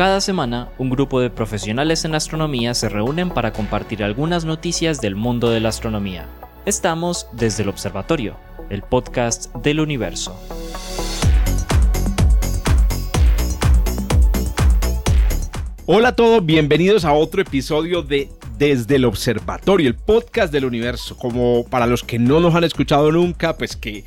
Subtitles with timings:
[0.00, 5.14] Cada semana, un grupo de profesionales en astronomía se reúnen para compartir algunas noticias del
[5.14, 6.26] mundo de la astronomía.
[6.64, 8.34] Estamos desde el Observatorio,
[8.70, 10.40] el podcast del universo.
[15.84, 21.14] Hola a todos, bienvenidos a otro episodio de Desde el Observatorio, el podcast del universo.
[21.18, 24.06] Como para los que no nos han escuchado nunca, pues que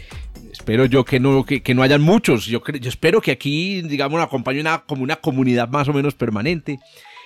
[0.54, 2.46] espero yo que no, que, no hayan muchos.
[2.46, 6.80] Yo, yo espero que aquí, digamos, acompañe una, como una comunidad más o menos permanente.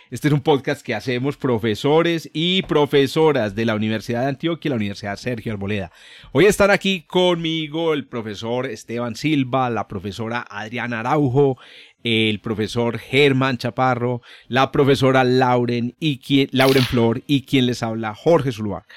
[0.10, 4.72] Este es un podcast que hacemos profesores y profesoras de la Universidad de Antioquia y
[4.72, 5.92] la Universidad Sergio Arboleda.
[6.32, 11.58] Hoy están aquí conmigo el profesor Esteban Silva, la profesora Adriana Araujo,
[12.04, 18.16] el profesor Germán Chaparro, la profesora Lauren, y quien, Lauren Flor y quien les habla
[18.16, 18.88] Jorge Zuluaga.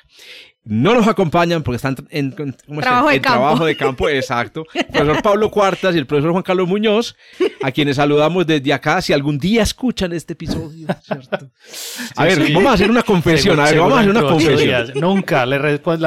[0.63, 3.39] No nos acompañan porque están en, trabajo, de campo.
[3.39, 4.67] trabajo de campo, exacto.
[4.75, 7.17] El profesor Pablo Cuartas y el profesor Juan Carlos Muñoz,
[7.63, 11.51] a quienes saludamos desde acá, si algún día escuchan este episodio, ¿cierto?
[12.17, 14.93] A ver, vamos a hacer una confesión, a ver, vamos a hacer una confesión.
[14.97, 15.59] Nunca, la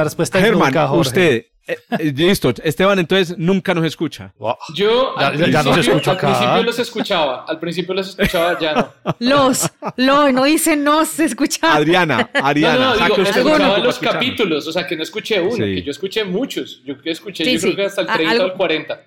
[0.04, 1.00] respuesta es Germán, nunca, Jorge.
[1.00, 4.32] usted, eh, eh, listo, Esteban entonces nunca nos escucha.
[4.74, 6.26] Yo Ya- al, ya- ya principio, nos escucha al acá.
[6.28, 8.92] principio los escuchaba, al principio los escuchaba, ya no.
[9.20, 11.74] Los, los, no dice no, se escucha.
[11.74, 12.42] Adriana, No,
[12.78, 15.74] no, digo, escuchaba los capítulos, o sea, que no escuché uno, Sí.
[15.76, 16.82] que yo escuché muchos.
[16.84, 17.64] Yo que escuché, Sí, yo sí.
[17.72, 19.00] creo que hasta el A- 30 o el 40.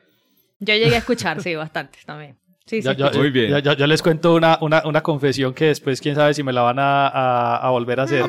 [0.60, 2.38] Yo llegué a escuchar, sí, bastante también.
[2.68, 2.90] Sí, sí.
[3.18, 3.50] Muy bien.
[3.50, 6.52] ya- ya- ya les cuento una, una, una confesión que después, quién sabe si me
[6.54, 8.26] la van a, a- a volver a hacer.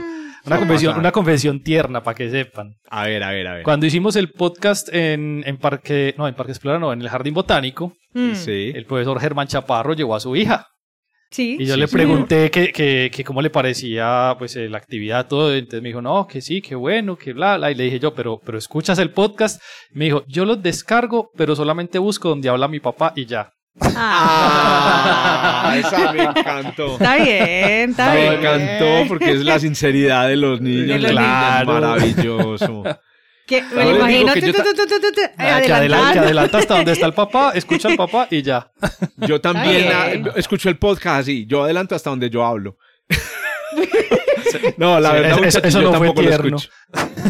[0.47, 2.75] Una No confesión, una confesión tierna, para que sepan.
[2.89, 3.63] A ver, a ver, a ver.
[3.65, 7.35] Cuando hicimos el podcast en, en Parque, no, en Parque Explora, no, en el Jardín
[7.35, 8.73] Botánico, Mm, Sí.
[8.75, 10.67] el profesor Germán Chaparro llevó a su hija.
[11.31, 11.57] sí.
[11.61, 11.93] Y yo Sí, le sí.
[11.93, 15.53] pregunté que, que, que cómo le parecía pues eh, la actividad, todo.
[15.55, 17.71] Entonces me dijo, no, que sí, que bueno, que bla, bla.
[17.71, 19.61] Y le dije yo, pero, pero escuchas el podcast.
[19.93, 23.51] Me dijo, yo los descargo, pero solamente busco donde habla mi papá y ya.
[23.83, 26.93] Ah, Ah, esa me encantó.
[26.95, 28.33] está bien, está Me bien.
[28.35, 30.89] encantó porque es la sinceridad de los niños.
[30.89, 31.67] De los es niños.
[31.67, 32.83] maravilloso.
[33.47, 37.15] Que, me lo imagino que yo tu, que, adelanta, que adelanta hasta donde está el
[37.15, 38.71] papá, escucha al papá y ya.
[39.17, 39.89] Yo también
[40.37, 41.47] escucho el podcast así.
[41.47, 42.77] Yo adelanto hasta donde yo hablo.
[44.77, 46.69] No, la Sí, verdad, eso- muchachos, eso yo no fue tampoco lo escucho.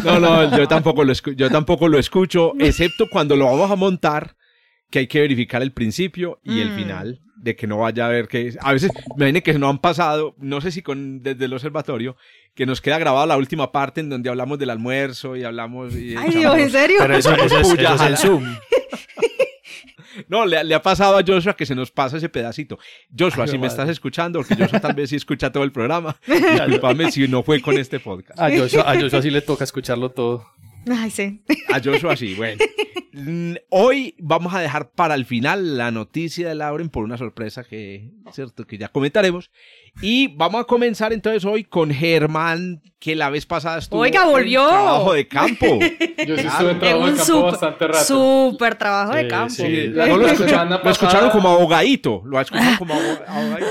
[0.03, 1.35] No, no, yo tampoco lo escucho.
[1.37, 4.35] Yo tampoco lo escucho, excepto cuando lo vamos a montar,
[4.89, 6.75] que hay que verificar el principio y el Mm.
[6.75, 10.35] final, de que no vaya a ver que a veces, imaginen que no han pasado,
[10.39, 12.17] no sé si con desde el observatorio,
[12.55, 16.17] que nos queda grabada la última parte en donde hablamos del almuerzo y hablamos y
[16.17, 16.97] Ay, Dios, ¿en serio?
[16.99, 18.43] Pero eso, eso es, eso es en Zoom.
[20.27, 22.77] No, le, le ha pasado a Joshua que se nos pasa ese pedacito.
[23.17, 23.67] Joshua, Ay, si me madre.
[23.71, 27.61] estás escuchando, porque Joshua tal vez sí escucha todo el programa, disculpame si no fue
[27.61, 28.37] con este podcast.
[28.39, 30.45] A Joshua, a Joshua sí le toca escucharlo todo.
[30.87, 31.41] Ay, sí.
[31.73, 32.63] A Joshua sí, bueno.
[33.11, 37.63] Mm, Hoy vamos a dejar para el final la noticia de Lauren por una sorpresa
[37.63, 39.51] que, cierto, que ya comentaremos.
[40.01, 44.29] Y vamos a comenzar entonces hoy con Germán, que la vez pasada estuvo Oiga, en
[44.29, 44.67] volvió.
[44.67, 45.65] trabajo de campo.
[46.27, 48.03] Yo sí estuve en En trabajo de un campo súper, bastante rato.
[48.05, 49.53] súper trabajo de campo.
[49.53, 49.87] sí.
[49.87, 52.21] La- No lo, la escucha- semana lo escucharon pasada- como ahogadito.
[52.25, 52.93] Lo escucharon como
[53.27, 53.67] ahogadito.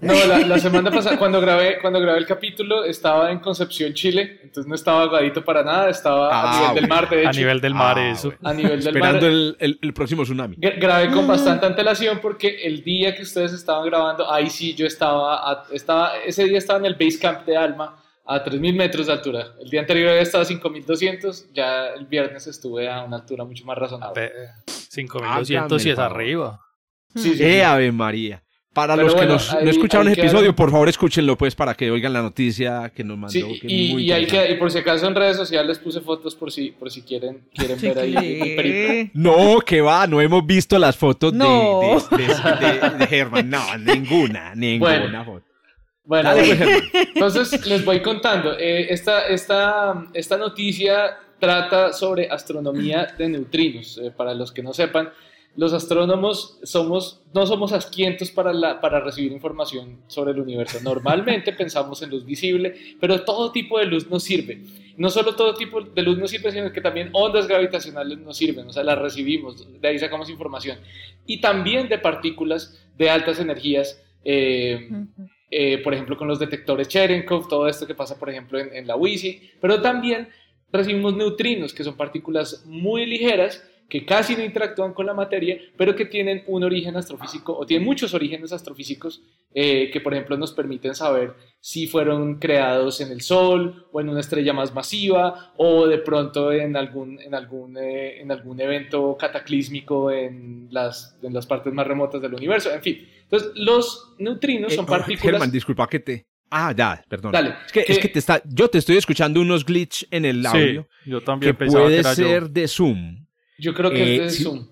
[0.00, 4.40] No, la, la semana pasada, cuando grabé, cuando grabé el capítulo, estaba en Concepción, Chile,
[4.42, 7.28] entonces no estaba agadito para nada, estaba Ah, a nivel del mar, de hecho.
[7.28, 8.28] A nivel del mar, Ah, eso.
[8.28, 8.48] bueno.
[8.48, 9.30] A nivel del Esperando mar.
[9.30, 10.56] el, el- el próximo tsunami.
[10.56, 14.86] Gra- Grabé con bastante antelación porque el día que ustedes estaban grabando, ahí sí yo
[14.86, 19.06] estaba, a- estaba ese día estaba en el base camp de Alma a 3.000 metros
[19.08, 19.54] de altura.
[19.60, 23.64] El día anterior había estado a 5.200, ya el viernes estuve a una altura mucho
[23.64, 24.20] más razonable.
[24.20, 24.30] Ve,
[24.66, 26.60] 5200 y es arriba.
[27.14, 27.42] Sí, sí, sí.
[27.44, 28.42] ¡Eh, Ave María!
[28.72, 30.54] Para Pero los que bueno, nos- ahí- no escucharon ese episodio, quedaron.
[30.54, 33.32] por favor escúchenlo pues para que oigan la noticia que nos mandó.
[33.32, 34.46] Sí, que y, muy y ahí interesante.
[34.48, 37.48] queda- y por si acaso en redes sociales puse fotos por si, por si quieren,
[37.52, 38.14] quieren ver ahí
[38.56, 39.04] el.
[39.04, 39.10] Sí.
[39.14, 41.80] No, que va, no hemos visto las fotos de- No.
[42.12, 43.50] de, de, de- de Germán.
[43.50, 45.24] No, ninguna, ninguna Bueno.
[45.24, 45.46] foto.
[46.04, 47.08] Bueno, Dale, pues.
[47.14, 48.56] Entonces les voy contando.
[48.56, 53.98] Eh, esta, esta, esta noticia trata sobre astronomía de neutrinos.
[53.98, 55.10] Eh, para los que no sepan,
[55.56, 60.78] los astrónomos somos, no somos asquientos para, la, para recibir información sobre el universo.
[60.82, 64.62] Normalmente pensamos en luz visible, pero todo tipo de luz nos sirve.
[64.96, 68.68] No solo todo tipo de luz nos sirve, sino que también ondas gravitacionales nos sirven,
[68.68, 70.78] o sea, las recibimos, de ahí sacamos información.
[71.26, 74.02] Y también de partículas de altas energías.
[74.24, 74.88] eh,
[75.52, 78.86] eh, por ejemplo, con los detectores Cherenkov, todo esto que pasa, por ejemplo, en, en
[78.86, 80.28] la WISI, pero también
[80.72, 85.94] recibimos neutrinos, que son partículas muy ligeras que casi no interactúan con la materia, pero
[85.94, 89.20] que tienen un origen astrofísico o tienen muchos orígenes astrofísicos
[89.52, 94.08] eh, que, por ejemplo, nos permiten saber si fueron creados en el Sol o en
[94.08, 99.16] una estrella más masiva o de pronto en algún, en algún, eh, en algún evento
[99.18, 103.08] cataclísmico en las, en las partes más remotas del universo, en fin.
[103.24, 105.22] Entonces, los neutrinos son Eh, oh, partículas...
[105.32, 106.26] Germán, disculpa que te...
[106.52, 107.30] Ah, ya, perdón.
[107.32, 110.44] Dale, Es que, es que- te está, yo te estoy escuchando unos glitch en el
[110.46, 112.48] audio Sí, yo que también que puede era ser yo.
[112.48, 113.26] de Zoom.
[113.60, 114.42] Yo creo que Eh, es de sí.
[114.44, 114.66] Zoom.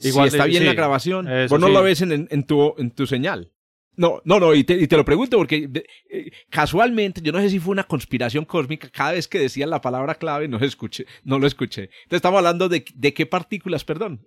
[0.00, 1.72] Igual si está de- bien sí, la grabación, eso vos no sí.
[1.72, 3.52] lo ves en, en- en tu, en tu señal.
[3.96, 5.68] No, no, no, y te, y te lo pregunto porque
[6.08, 9.80] eh, casualmente, yo no sé si fue una conspiración cósmica, cada vez que decían la
[9.80, 11.82] palabra clave no, escuché, no lo escuché.
[12.04, 14.24] Entonces estamos hablando de, de qué partículas, perdón.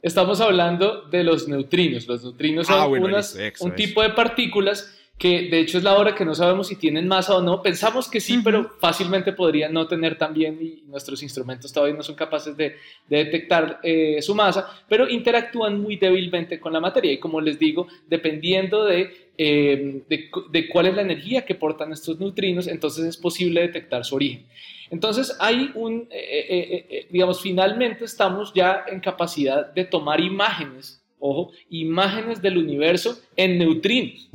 [0.00, 2.06] Estamos hablando de los neutrinos.
[2.06, 3.76] Los neutrinos son Ah, bueno, unas- listo, eso, un eso.
[3.76, 7.36] tipo de partículas que de hecho es la hora que no sabemos si tienen masa
[7.36, 7.60] o no.
[7.60, 12.14] Pensamos que sí, pero fácilmente podrían no tener también y nuestros instrumentos todavía no son
[12.14, 12.76] capaces de,
[13.08, 17.58] de detectar eh, su masa, pero interactúan muy débilmente con la materia y como les
[17.58, 22.68] digo, dependiendo de, eh, de, cu- de cuál es la energía que portan estos neutrinos,
[22.68, 24.46] entonces es posible detectar su origen.
[24.90, 31.50] Entonces hay un, eh, eh, digamos, finalmente estamos ya en capacidad de tomar imágenes, ojo,
[31.70, 34.28] imágenes del universo en neutrinos,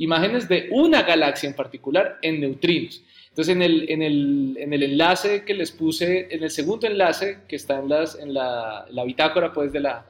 [0.00, 3.04] imágenes de una galaxia en particular en neutrinos.
[3.28, 7.38] Entonces en el, en el, en el enlace que les puse, en el segundo enlace
[7.46, 10.06] que está en, las, en la, la bitácora pues, de la,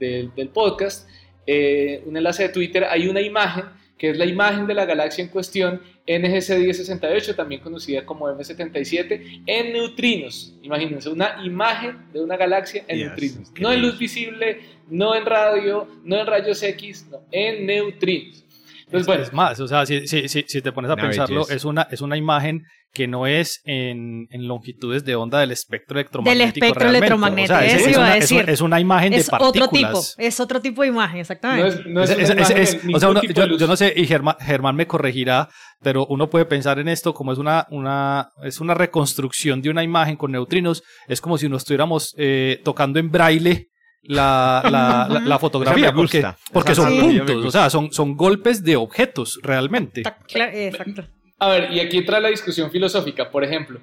[0.00, 1.08] del, del podcast,
[1.46, 3.64] eh, un enlace de Twitter, hay una imagen
[3.98, 9.42] que es la imagen de la galaxia en cuestión, NGC 1068, también conocida como M77,
[9.46, 10.54] en neutrinos.
[10.62, 13.52] Imagínense, una imagen de una galaxia en neutrinos.
[13.58, 18.45] No en luz visible, no en radio, no en rayos X, no, en neutrinos.
[18.86, 21.64] Entonces, bueno, es más, o sea, si, si, si, si te pones a pensarlo, es
[21.64, 22.62] una, es una imagen
[22.92, 26.64] que no es en, en longitudes de onda del espectro Del electromagnético.
[26.66, 27.06] espectro realmente.
[27.06, 28.42] electromagnético, O sea, es, eso es iba a una, es decir.
[28.44, 29.68] una- es una imagen Es de partículas.
[29.68, 31.68] otro tipo, es otro tipo de imagen, exactamente.
[31.68, 33.22] es, no es, Es- es- es- imagen es- o sea, uno-
[33.58, 35.48] yo no sé, y Germán, Germán me corregirá,
[35.82, 39.82] pero uno puede pensar en esto como es una, una, es una reconstrucción de una
[39.82, 40.82] imagen con neutrinos.
[41.08, 43.66] Es como si nos estuviéramos eh, tocando en braille
[44.08, 46.36] la, la, la- la fotografía, porque, gusta.
[46.52, 50.02] porque son puntos, o sea, son, son golpes de objetos realmente.
[50.02, 51.04] Cla- Exacto.
[51.38, 53.30] A ver, y aquí entra la discusión filosófica.
[53.30, 53.80] Por ejemplo,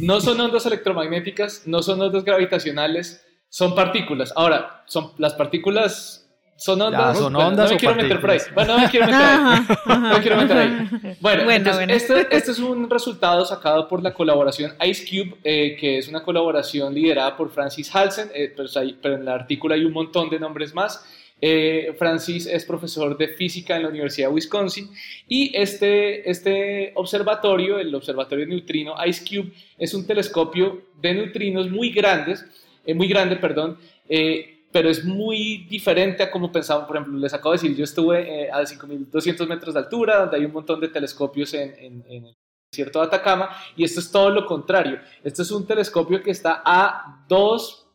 [0.00, 4.32] no son ondas electromagnéticas, no son ondas gravitacionales, son partículas.
[4.34, 6.25] Ahora, son las partículas
[6.56, 7.18] son ondas.
[7.18, 8.38] son Bueno, ondas no me quiero meter por ahí.
[8.54, 9.60] Bueno, no me quiero meter ahí.
[10.00, 10.68] No quiero meter ahí.
[11.20, 11.92] Bueno, Bueno, entonces, bueno.
[11.92, 16.22] Este, este es un resultado sacado por la colaboración Ice Cube, eh, que es una
[16.22, 20.28] colaboración liderada por Francis Halsen, eh, pero, hay- pero en el artículo hay un montón
[20.30, 21.04] de nombres más.
[21.38, 24.88] Eh, Francis es profesor de física en la Universidad de Wisconsin
[25.28, 31.68] y este, este observatorio, el Observatorio de Neutrino Ice Cube, es un telescopio de neutrinos
[31.70, 32.42] muy grandes,
[32.86, 33.76] eh, muy grande, perdón,
[34.08, 37.84] eh, pero es muy diferente a como pensaban, por ejemplo, les acabo de decir, yo
[37.84, 42.04] estuve eh, a 5.200 metros de altura, donde hay un montón de telescopios en, en-
[42.10, 42.36] el
[42.70, 44.98] desierto de Atacama, y esto es todo lo contrario.
[45.24, 47.86] Esto es un telescopio que está a 2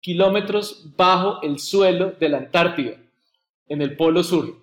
[0.00, 2.96] kilómetros bajo el suelo de la Antártida,
[3.68, 4.56] en el Polo Sur.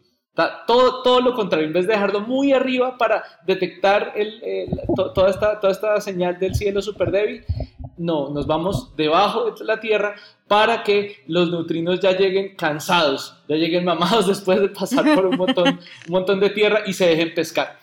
[0.67, 5.11] Todo, todo lo contrario, en vez de dejarlo muy arriba para detectar el- el- to-
[5.11, 7.43] toda, esta, toda esta señal del cielo súper débil,
[7.97, 10.15] no, nos vamos debajo de la Tierra
[10.47, 15.37] para que los neutrinos ya lleguen cansados, ya lleguen mamados después de pasar por un
[15.37, 17.77] montón, un montón de tierra y se dejen pescar.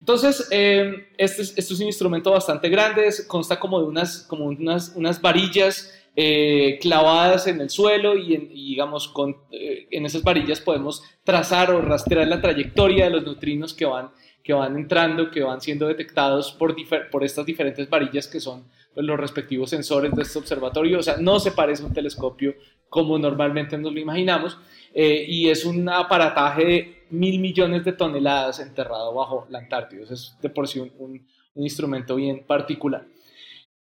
[0.00, 4.46] Entonces, eh, este, es, este es un instrumento bastante grande, consta como de unas, como
[4.46, 10.22] unas, unas varillas eh, clavadas en el suelo y, en, digamos, con, eh, en esas
[10.22, 14.10] varillas podemos trazar o rastrear la trayectoria de los neutrinos que van,
[14.42, 16.74] que van entrando, que van siendo detectados por,
[17.10, 18.64] por estas diferentes varillas que son
[18.94, 20.98] pues, los respectivos sensores de este observatorio.
[20.98, 22.54] O sea, no se parece a un telescopio
[22.88, 24.58] como normalmente nos lo imaginamos
[24.92, 30.02] eh, y es un aparataje de mil millones de toneladas enterrado bajo la Antártida.
[30.10, 33.04] Es de por sí un, un- un instrumento bien particular.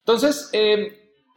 [0.05, 0.49] Entonces,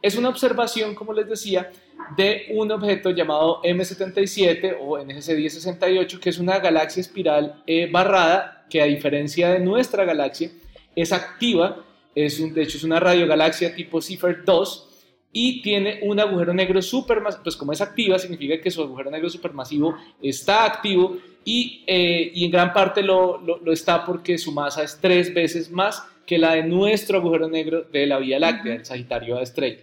[0.03, 1.71] es una observación, como les decía,
[2.17, 8.65] de un objeto llamado M77 o NGC 1068, que es una galaxia espiral eh, barrada
[8.69, 10.51] que a diferencia de nuestra galaxia
[10.95, 11.83] es activa,
[12.15, 14.89] es un, de hecho es una radiogalaxia tipo Cipher 2
[15.31, 19.29] y tiene un agujero negro supermasivo, pues como es activa significa que su agujero negro
[19.29, 24.51] supermasivo está activo y, eh, y en gran parte lo, lo- lo está porque su
[24.51, 28.75] masa es tres veces más que la de nuestro agujero negro de la Vía Láctea,
[28.75, 29.79] el Sagitario A estrella.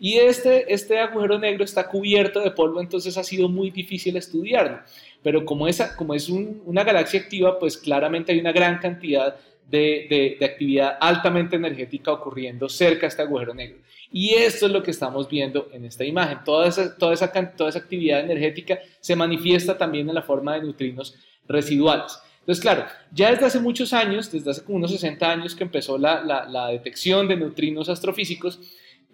[0.00, 4.80] Y este, este agujero negro está cubierto de polvo, entonces ha sido muy difícil estudiarlo.
[5.22, 9.36] Pero como, esa, como es un- una galaxia activa, pues claramente hay una gran cantidad
[9.70, 13.78] de, de, actividad altamente energética ocurriendo cerca de este agujero negro.
[14.12, 16.38] Y esto es lo que estamos viendo en esta imagen.
[16.44, 20.62] Toda esa, toda esa, toda esa actividad energética se manifiesta también en la forma de
[20.62, 21.14] neutrinos
[21.48, 22.18] residuales.
[22.40, 25.96] Entonces, claro, ya desde hace muchos años, desde hace como unos 60 años que empezó
[25.96, 28.60] la, la detección de neutrinos astrofísicos,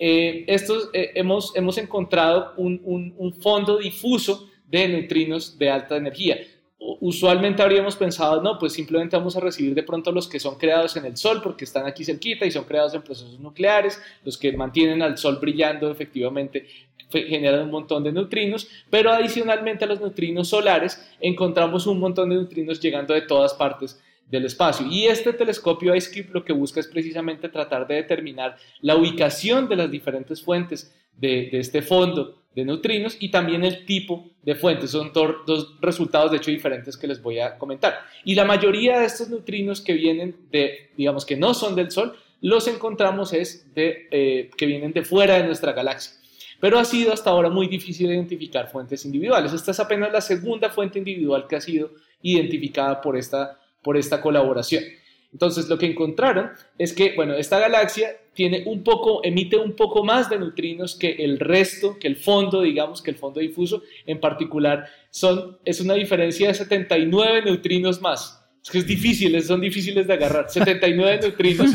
[0.00, 5.96] eh, estos, eh, hemos, hemos encontrado un, un, un fondo difuso de neutrinos de alta
[5.96, 6.38] energía.
[6.78, 10.96] Usualmente habríamos pensado, no, pues simplemente vamos a recibir de pronto los que son creados
[10.96, 14.50] en el Sol porque están aquí cerquita y son creados en procesos nucleares, los que
[14.52, 16.66] mantienen al Sol brillando efectivamente
[17.10, 22.36] generan un montón de neutrinos, pero adicionalmente a los neutrinos solares encontramos un montón de
[22.36, 24.86] neutrinos llegando de todas partes del espacio.
[24.86, 29.76] Y este telescopio IceCube lo que busca es precisamente tratar de determinar la ubicación de
[29.76, 34.90] las diferentes fuentes de, este fondo de neutrinos y también el tipo de fuentes.
[34.92, 37.98] Son dos resultados de hecho diferentes que les voy a comentar.
[38.24, 42.16] Y la mayoría de estos neutrinos que vienen de, digamos que no son del Sol,
[42.40, 46.14] los encontramos es de, eh, que vienen de fuera de nuestra galaxia.
[46.60, 49.52] Pero ha sido hasta ahora muy difícil identificar fuentes individuales.
[49.52, 54.20] Esta es apenas la segunda fuente individual que ha sido identificada por esta, por esta
[54.20, 54.84] colaboración.
[55.32, 60.04] Entonces lo que encontraron es que, bueno, esta galaxia tiene un poco, emite un poco
[60.04, 64.18] más de neutrinos que el resto, que el fondo, digamos, que el fondo difuso en
[64.18, 68.36] particular, son, es una diferencia de 79 neutrinos más.
[68.62, 70.46] Es que es difícil, son difíciles de agarrar.
[70.50, 71.70] 79 neutrinos.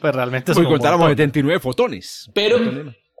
[0.00, 2.30] pues realmente es Hoy contáramos 79 fotones.
[2.34, 2.58] Pero,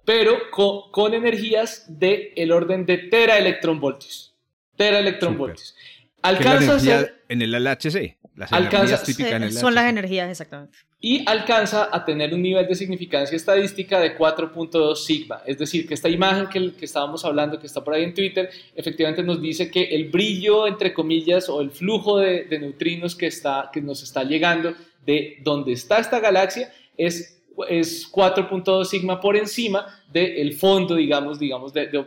[0.04, 4.34] pero con, con, energías del el orden de teraelectronvoltios.
[4.76, 5.74] Teraelectronvoltios.
[6.22, 7.24] Alcanza a ser...
[7.28, 8.15] En el LHC.
[8.36, 10.76] Las alcanza, típicas son las energías, exactamente.
[11.00, 15.40] Y alcanza a tener un nivel de significancia estadística de 4.2 sigma.
[15.46, 18.50] Es decir, que esta imagen que, que estábamos hablando, que está por ahí en Twitter,
[18.74, 23.26] efectivamente nos dice que el brillo, entre comillas, o el flujo de, de neutrinos que,
[23.26, 24.74] está, que nos está llegando
[25.06, 31.72] de donde está esta galaxia es, es 4.2 sigma por encima del fondo, digamos, digamos
[31.72, 32.04] de, de,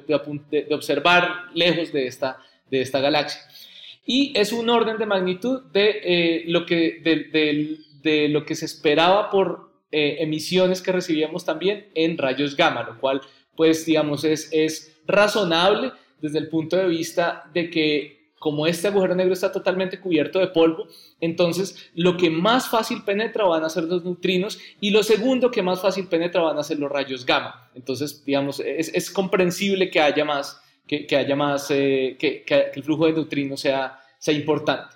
[0.52, 2.38] de observar lejos de esta,
[2.70, 3.42] de esta galaxia
[4.06, 7.00] y es un orden de magnitud de, eh, lo, que,
[8.04, 13.00] de, lo que se esperaba por eh, emisiones que recibíamos también en rayos gamma, lo
[13.00, 13.22] cual,
[13.56, 15.92] pues, digamos, es, es razonable
[16.22, 20.48] desde el punto de vista de que como este agujero negro está totalmente cubierto de
[20.48, 20.88] polvo,
[21.20, 25.62] entonces lo que más fácil penetra van a ser los neutrinos y lo segundo que
[25.62, 27.70] más fácil penetra van a ser los rayos gamma.
[27.76, 32.84] Entonces, digamos, es, es comprensible que haya más, que, haya más, eh, que, que, el
[32.84, 34.96] flujo de neutrinos sea, sea importante.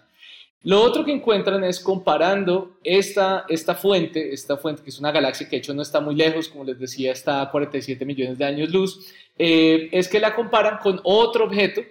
[0.64, 5.48] Lo otro que encuentran es comparando esta, esta fuente, esta fuente que es una galaxia
[5.48, 8.46] que de hecho no está muy lejos, como les decía, está a 47 millones de
[8.46, 11.82] años luz, eh, es que la comparan con otro objeto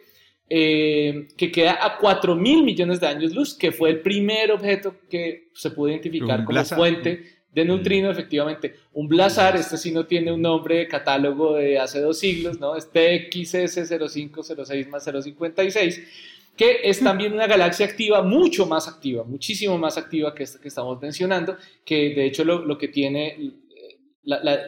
[0.49, 4.97] eh, que queda a 4 mil millones de años luz, que fue el primer objeto
[5.09, 8.75] que se pudo identificar como fuente de neutrino, efectivamente.
[8.95, 12.77] Un blazar, este sí no tiene un nombre de catálogo de hace dos siglos, ¿no?
[12.77, 16.03] Es TXS0506 más 056,
[16.57, 20.69] que es también una galaxia activa, mucho más activa, muchísimo más activa que esta que
[20.69, 23.53] estamos mencionando, que de hecho lo, lo que tiene eh,
[24.25, 24.59] la, la,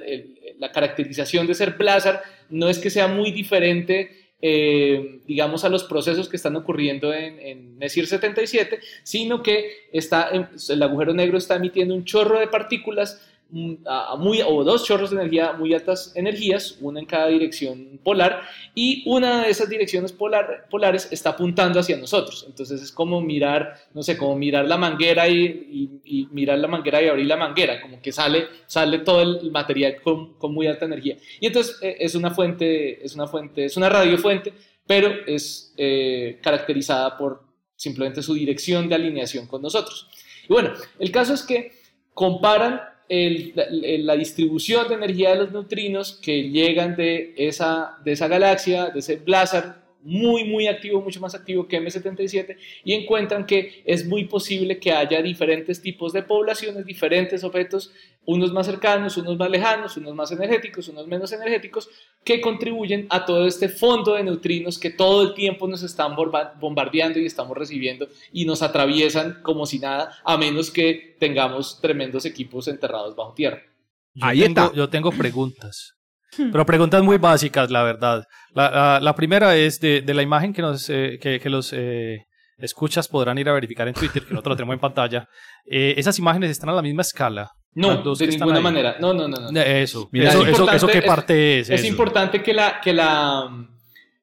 [0.59, 5.85] la, caracterización de ser blazar no es que sea muy diferente eh, digamos, a los
[5.85, 11.57] procesos que están ocurriendo en, en Messier 77, sino que está, el agujero negro está
[11.57, 13.21] emitiendo un chorro de partículas
[13.51, 18.43] muy, o dos chorros de energía muy altas energías, una en cada dirección polar,
[18.75, 22.45] y una de esas direcciones polar, polares está apuntando hacia nosotros.
[22.49, 26.01] Entonces es como mirar, no sé, como mirar la manguera y,
[26.33, 30.35] mirar la manguera y abrir la manguera, como que sale, sale todo el material con,
[30.35, 31.17] con muy alta energía.
[31.41, 34.53] Y entonces eh, es una fuente, es una fuente, es una radiofuente,
[34.87, 37.43] pero es eh, caracterizada por
[37.77, 40.09] simplemente su dirección de alineación con nosotros.
[40.49, 41.73] Bueno, el caso es que
[42.13, 48.91] comparan la, distribución de energía de los neutrinos que llegan de esa, de esa galaxia,
[48.91, 54.07] de ese blazar muy, muy activo, mucho más activo que M77, y encuentran que es
[54.07, 57.91] muy posible que haya diferentes tipos de poblaciones, diferentes objetos,
[58.27, 61.89] unos más cercanos, unos más lejanos, unos más energéticos, unos menos energéticos,
[62.25, 67.19] que contribuyen a todo este fondo de neutrinos que todo el tiempo nos están bombardeando
[67.19, 72.69] y estamos recibiendo y nos atraviesan como si nada, a menos que tengamos tremendos equipos
[72.69, 73.63] enterrados bajo tierra.
[74.15, 75.95] Yo, Ahí tengo, yo tengo preguntas.
[76.37, 76.51] Hmm.
[76.51, 78.25] Pero preguntas muy básicas, la verdad.
[78.55, 82.27] La, la, primera es de, de, la imagen que, nos, eh, que, que, los eh,
[82.59, 85.29] escuchas podrán ir a verificar en Twitter, que nosotros lo tenemos en pantalla.
[85.65, 87.51] Eh, ¿Esas imágenes están a la misma escala?
[87.75, 88.97] No, de ninguna manera.
[89.01, 89.51] No, no, no.
[89.51, 89.61] no.
[89.61, 90.09] Eso.
[90.13, 91.71] eso, eso, eso, ¿qué parte es?
[91.71, 93.67] Es, importante que la, que la,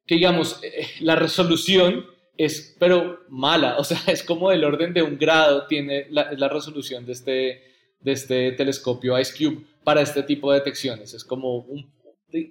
[0.05, 0.61] que digamos,
[1.01, 2.05] la resolución
[2.37, 6.47] es, pero mala, o sea, es como del orden de un grado, tiene la, la
[6.47, 7.63] resolución de este,
[7.99, 11.13] de este telescopio Ice Cube para este tipo de detecciones.
[11.13, 11.91] Es como un,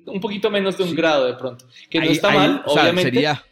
[0.07, 3.11] un poquito menos de un grado de pronto, que no está mal, obviamente.
[3.11, 3.45] sería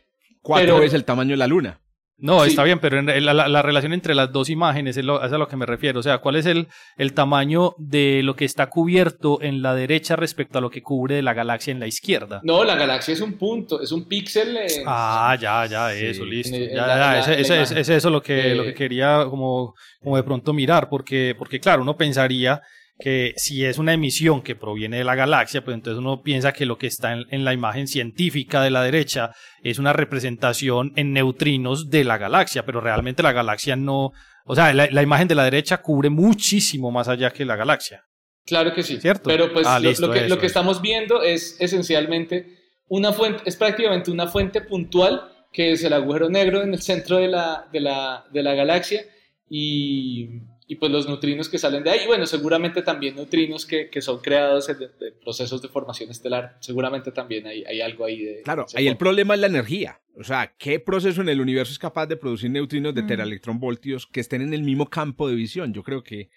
[0.42, 1.80] cuatro veces el tamaño de la luna.
[2.20, 5.66] No, está bien, pero la, relación entre las dos imágenes es, a lo que me
[5.66, 6.00] refiero.
[6.00, 10.16] O sea, ¿cuál es el, el tamaño de lo que está cubierto en la derecha
[10.16, 12.40] respecto a lo que cubre la galaxia en la izquierda?
[12.42, 14.58] No, la galaxia es un punto, es un píxel.
[14.84, 16.56] Ah, ya, ya, eso, listo.
[16.56, 21.36] ya, ya, es, eso lo que, lo que quería como, como de pronto mirar, porque,
[21.38, 22.60] porque claro, uno pensaría
[22.98, 26.66] que si es una emisión que proviene de la galaxia, pues entonces uno piensa que
[26.66, 31.90] lo que está en, la imagen científica de la derecha es una representación en neutrinos
[31.90, 34.10] de la galaxia, pero realmente la galaxia no,
[34.44, 38.02] o sea, la, imagen de la derecha cubre muchísimo más allá que la galaxia.
[38.44, 39.28] Claro que sí, ¿cierto?
[39.28, 44.10] Pero pues ah, lo, que, lo que estamos viendo es esencialmente una fuente, es prácticamente
[44.10, 48.24] una fuente puntual que es el agujero negro en el centro de la, de la,
[48.32, 49.02] de la galaxia
[49.48, 50.28] y
[50.70, 54.18] y pues los neutrinos que salen de ahí, bueno, seguramente también neutrinos que, que son
[54.18, 54.76] creados en,
[55.22, 58.42] procesos de formación estelar, seguramente también hay, hay algo ahí de...
[58.42, 61.78] Claro, ahí el problema es la energía, o sea, ¿qué proceso en el universo es
[61.78, 63.58] capaz de producir neutrinos de mm.
[63.58, 65.72] voltios que estén en el mismo campo de visión?
[65.72, 66.28] Yo creo que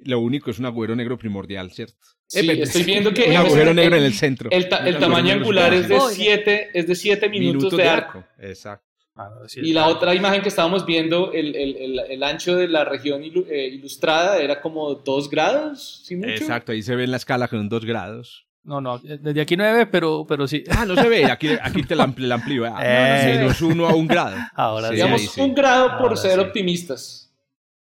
[0.00, 1.96] lo único es un agujero negro primordial, ¿cierto?
[2.26, 3.24] Sí, estoy viendo que...
[3.30, 4.50] un agujero negro en el centro.
[4.50, 8.24] El, tamaño angular es de 7 es de siete minutos, de, arco.
[8.38, 8.89] Exacto.
[9.16, 13.22] Ah, y la otra imagen que estábamos viendo, el, el, el, ancho de la región
[13.22, 16.30] eh, ilustrada era como 2 grados, ¿sí mucho?
[16.30, 18.46] Exacto, ahí se ve en la escala con 2 grados.
[18.62, 20.64] No, no, desde aquí 9, pero, pero sí.
[20.70, 22.64] Ah, no se ve, aquí, aquí te la amplío.
[22.66, 23.38] Ah, eh.
[23.38, 24.36] Menos 1 a 1 grado.
[24.54, 24.94] Ahora sí.
[24.94, 27.32] Digamos un grado por ser optimistas.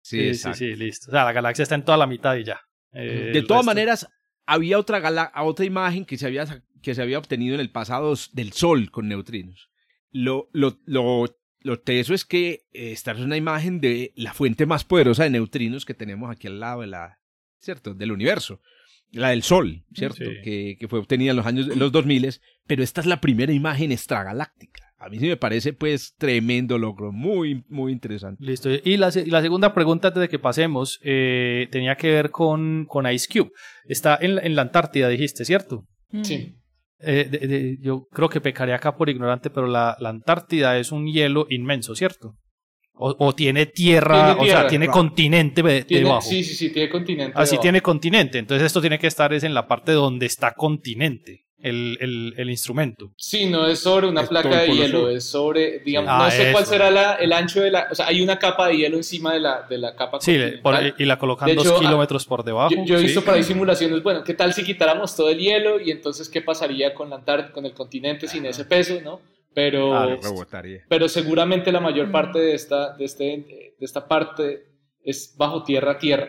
[0.02, 1.10] Sí, sí, sí, listo.
[1.10, 2.60] O sea, la galaxia está en toda la mitad y ya.
[2.92, 4.06] Eh, de todas maneras,
[4.46, 8.52] había otra, otra imagen que se, había, que se había obtenido en el pasado del
[8.52, 9.70] Sol con neutrinos.
[10.14, 11.26] Lo, lo, lo,
[11.60, 15.30] lo teso es que eh, esta es una imagen de la fuente más poderosa de
[15.30, 17.18] neutrinos que tenemos aquí al lado de la,
[17.58, 17.94] ¿cierto?
[17.94, 18.60] del universo.
[19.10, 20.24] La del Sol, ¿cierto?
[20.42, 23.92] Que, que, fue obtenida en los años los 2000, pero esta es la primera imagen
[23.92, 24.84] extragaláctica.
[24.98, 28.42] A mí sí me parece, pues, tremendo logro, muy, muy interesante.
[28.42, 28.70] Listo.
[28.72, 33.10] Y la, la segunda pregunta, antes de que pasemos, eh, tenía que ver con, con
[33.12, 33.52] Ice Cube.
[33.84, 35.86] Está en, en la Antártida, dijiste, ¿cierto?
[36.22, 36.56] Sí.
[37.00, 41.46] Eh, yo creo que pecaría acá por ignorante, pero la, la Antártida es un hielo
[41.50, 42.36] inmenso, ¿cierto?
[42.96, 46.22] O, tiene tierra, o sea, tiene continente debajo.
[46.22, 47.32] Sí, sí, sí, tiene continente.
[47.34, 48.38] Así tiene continente.
[48.38, 52.50] Entonces esto tiene que estar es en la parte donde está continente el, el, el,
[52.50, 53.14] instrumento.
[53.16, 56.66] Sí, no es sobre una placa de hielo, es sobre, digamos, ah, no sé cuál
[56.66, 59.40] será la, el ancho de la, o sea, hay una capa de hielo encima de
[59.40, 60.20] la, de la capa.
[60.20, 60.38] Sí,
[60.98, 62.74] y la colocan dos kilómetros por debajo.
[62.84, 65.90] Yo, he visto para ahí simulaciones, bueno, ¿qué tal si quitáramos todo el hielo y
[65.90, 69.22] entonces qué pasaría con la Antártida, con el continente sin ese peso, no?
[69.54, 70.18] Pero,
[70.88, 74.66] pero seguramente la mayor parte de esta, de, este, de esta parte
[75.02, 76.28] es bajo tierra a tierra.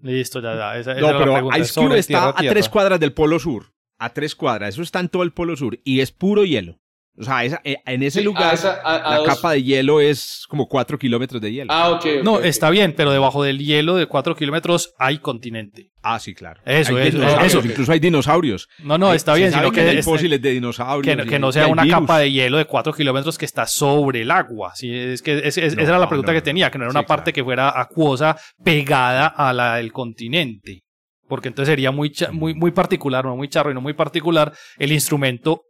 [0.00, 0.78] Listo, ya, ya.
[0.78, 4.74] Esa, no, pero Ice Cube está a tres cuadras del polo sur a tres cuadras.
[4.74, 6.78] Eso está en todo el polo sur y es puro hielo.
[7.16, 11.52] O sea, eh, en ese lugar la capa de hielo es como cuatro kilómetros de
[11.52, 11.72] hielo.
[11.72, 12.06] Ah, ok.
[12.24, 15.92] no, está bien, pero debajo del hielo de cuatro kilómetros hay continente.
[16.02, 16.60] Ah, sí, claro.
[16.64, 18.68] Eso, eso, Incluso hay dinosaurios.
[18.80, 19.52] No, no, está bien.
[19.52, 21.24] Sino que, hay fósiles de dinosaurios.
[21.24, 24.72] Que, no sea una capa de hielo de cuatro kilómetros que está sobre el agua.
[24.74, 27.44] Sí, es que esa era la pregunta que tenía, que no era una parte que
[27.44, 30.84] fuera acuosa pegada a la del continente
[31.28, 34.92] porque entonces sería muy, muy, muy particular, no muy charro y no muy particular, el
[34.92, 35.62] instrumento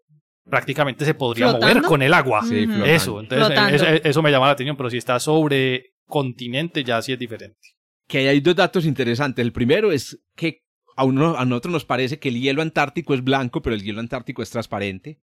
[0.48, 2.42] prácticamente se podría mover con el agua.
[2.86, 7.18] eso, entonces eso, me llama la atención, pero si está sobre continente ya sí es
[7.18, 7.68] diferente.
[8.06, 9.42] Que hay dos datos interesantes.
[9.42, 10.64] El primero es que
[10.96, 14.00] a, uno, a nosotros nos parece que el hielo antártico es blanco, pero el hielo
[14.00, 15.20] antártico es transparente.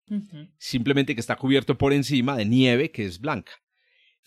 [0.59, 3.53] Simplemente que está cubierto por encima de nieve que es blanca.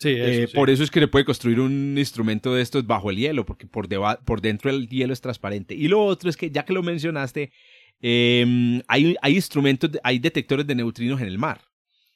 [0.02, 3.44] Eh, por eso es que le puede construir un instrumento de estos bajo el hielo,
[3.44, 3.88] porque por,
[4.24, 5.74] por dentro el hielo es transparente.
[5.74, 7.52] Y lo otro es que, ya que lo mencionaste,
[8.00, 11.60] em, hay, hay, instrumentos, hay detectores de neutrinos en el mar.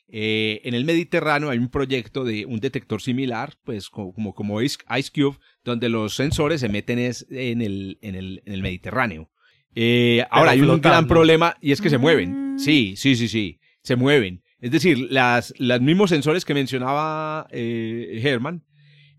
[0.09, 4.79] Eh, en el Mediterráneo hay un proyecto de un detector similar, pues como, como, Ice,
[5.13, 9.31] Cube, donde los sensores se meten en, el, en, el, en el Mediterráneo.
[9.75, 12.55] Eh, ahora hay un gran problema y es que se mueven.
[12.55, 12.59] Mm.
[12.59, 14.44] Sí, sí, sí, sí, se mueven.
[14.65, 18.65] Es decir, las, los mismos sensores que mencionaba eh, Herman,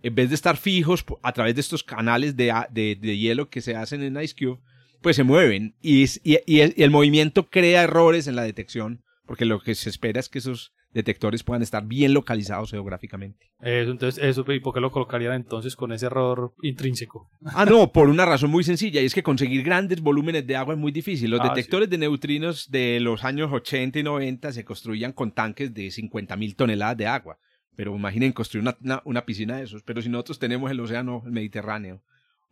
[0.01, 3.75] en vez de estar fijos a través de estos canales de, de, hielo que se
[3.75, 4.59] hacen en IceCube,
[5.03, 5.75] pues se mueven.
[5.83, 10.19] Y, y, y, el movimiento crea errores en la detección, porque lo que se espera
[10.19, 13.51] es que esos detectores puedan estar bien localizados geográficamente.
[13.59, 17.29] Eso, entonces, eso, ¿y por qué lo colocarían entonces con ese error intrínseco?
[17.43, 20.73] Ah, no, por una razón muy sencilla, y es que conseguir grandes volúmenes de agua
[20.73, 21.31] es muy difícil.
[21.31, 25.73] Los ah, detectores de neutrinos de los años 80 y 90 se construían con tanques
[25.73, 27.37] de 50 mil toneladas de agua.
[27.75, 29.83] Pero imaginen construir una, una, piscina de esos.
[29.83, 32.01] Pero si nosotros tenemos el océano el Mediterráneo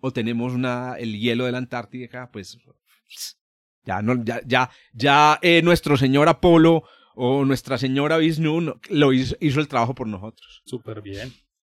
[0.01, 2.59] o tenemos una, el hielo de la Antártica, pues
[3.85, 6.83] ya, no, ya, ya, ya eh, nuestro señor Apolo
[7.15, 10.61] o nuestra señora Vishnu lo hizo, hizo el trabajo por nosotros.
[10.65, 11.33] Súper bien.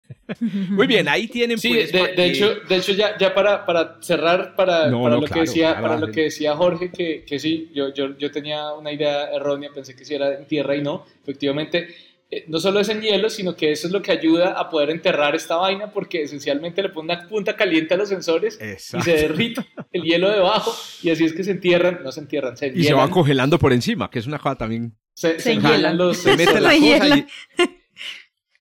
[0.41, 1.59] Muy bien, ahí tienen.
[1.59, 5.41] Sí, pues, de, hecho, de hecho ya, ya para, para cerrar, para, para, lo, que
[5.41, 9.31] decía, para lo que decía Jorge, que, que sí, yo, yo, yo, tenía una idea
[9.31, 11.05] errónea, pensé que sí era en tierra y no.
[11.23, 11.89] Efectivamente,
[12.31, 14.91] eh, no solo es en hielo, sino que eso es lo que ayuda a poder
[14.91, 19.13] enterrar esta vaina, porque esencialmente le pone una punta caliente a los sensores y se
[19.13, 22.85] derrite el hielo debajo, y así es que se entierran, no se entierran, se Y
[22.85, 24.97] se va congelando por encima, que es una cosa también.
[25.17, 25.55] Se, se,
[25.95, 26.19] los.
[26.19, 27.27] Se mete la cosa y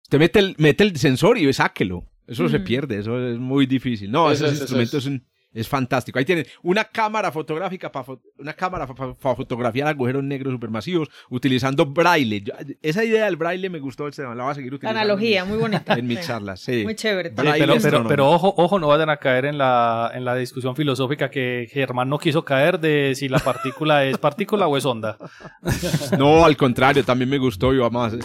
[0.03, 2.09] Usted mete el, mete el sensor y sáquelo.
[2.27, 4.09] Eso se pierde, eso es muy difícil.
[4.09, 5.09] No, ese instrumento es.
[5.55, 6.19] Es, fantástico.
[6.19, 8.05] Ahí tienen una cámara fotográfica para
[8.37, 12.43] una cámara para fotografiar agujeros negros supermasivos utilizando braille.
[12.81, 14.99] esa idea del braille me gustó, la voy a seguir utilizando.
[14.99, 15.93] Analogía, muy bonita.
[15.93, 16.83] En mis charlas, sí.
[16.83, 17.31] Muy chévere.
[17.31, 21.29] pero, pero, pero, ojo, ojo, no vayan a caer en la, en la discusión filosófica
[21.29, 25.17] que Germán no quiso caer de si la partícula es partícula o es onda.
[26.17, 28.17] No, al contrario, también me gustó y vamos a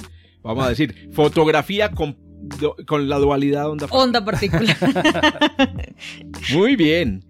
[0.43, 2.17] vamos a decir, fotografía con,
[2.87, 4.77] con la dualidad onda Onda particular.
[6.53, 7.25] Muy bien.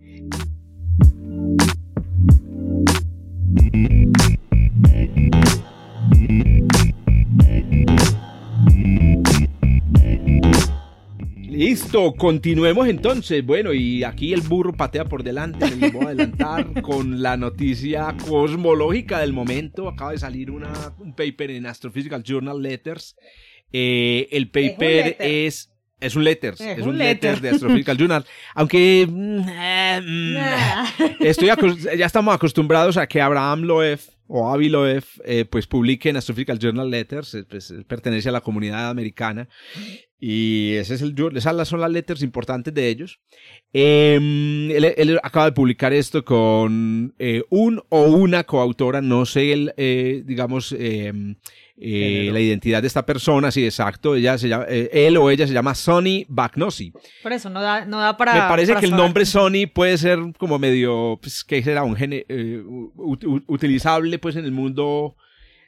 [11.61, 13.45] Listo, continuemos entonces.
[13.45, 15.71] Bueno, y aquí el burro patea por delante.
[15.77, 19.87] Me voy a adelantar con la noticia cosmológica del momento.
[19.87, 23.15] Acaba de salir una, un paper en Astrophysical Journal Letters.
[23.73, 27.41] Eh, el paper es, es, un letters, es, un, letter.
[27.41, 28.25] de Astrophysical Journal.
[28.55, 31.49] Aunque mm, eh, mm, estoy
[31.99, 36.59] ya estamos acostumbrados a que Abraham Loef o Avi Loef eh, pues publique en Astrophysical
[36.59, 39.49] Journal Letters, pues, pertenece a la comunidad americana
[40.21, 43.21] y ese es el, esas son las letras importantes de ellos.
[43.73, 49.73] Em, él, acaba de publicar esto con eh, un o una coautora, no sé, el,
[49.79, 51.37] eh, digamos, em,
[51.81, 54.15] eh, la identidad de esta persona, sí, exacto.
[54.15, 56.93] Ella se llama, él o ella se llama Sonny Bagnosi.
[57.23, 58.35] Por eso, no da, no da para.
[58.35, 62.27] Me parece que el nombre Sonny puede ser como medio, pues, que será un gene,
[63.47, 65.17] utilizable pues en el mundo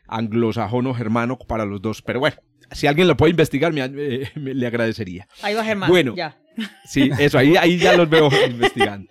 [0.07, 2.37] anglosajón o germano para los dos, pero bueno
[2.73, 3.89] si alguien lo puede investigar, me,
[4.35, 5.29] le agradecería.
[5.43, 5.89] Ahí va Germán.
[5.89, 6.37] Bueno, ya.
[6.85, 9.11] Sí, eso, ahí, ahí ya los veo investigando.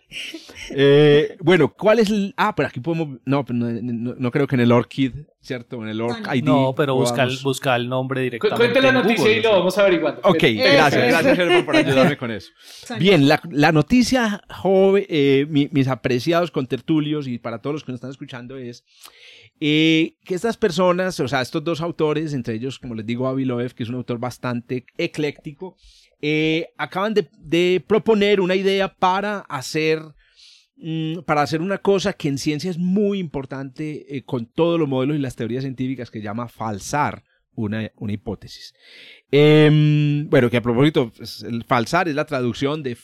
[0.69, 2.33] Eh, bueno, ¿cuál es el...?
[2.37, 3.19] Ah, pero aquí podemos...
[3.25, 5.81] No, no, creo que en el ORCID, ¿cierto?
[5.81, 8.57] En el ORC No, pero busca, el, busca el nombre directamente.
[8.57, 10.21] Cuente la noticia y lo vamos averiguando.
[10.23, 12.51] Ok, gracias, gracias Germán por ayudarme con eso.
[12.99, 17.97] Bien, la, la noticia, joven, eh, mis apreciados contertulios y para todos los que nos
[17.97, 18.85] están escuchando es
[19.63, 23.75] eh, que estas personas, o sea, estos dos autores, entre ellos, como les digo, Aviloev,
[23.75, 25.77] que es un autor bastante ecléctico,
[26.21, 30.01] eh, acaban de, proponer una idea para hacer,
[30.77, 34.87] mm, para hacer una cosa que en ciencia es muy importante eh, con todos los
[34.87, 38.73] modelos y las teorías científicas que llama falsar una, una hipótesis.
[39.31, 42.95] Em, bueno, que a propósito, pues, el falsar es la traducción de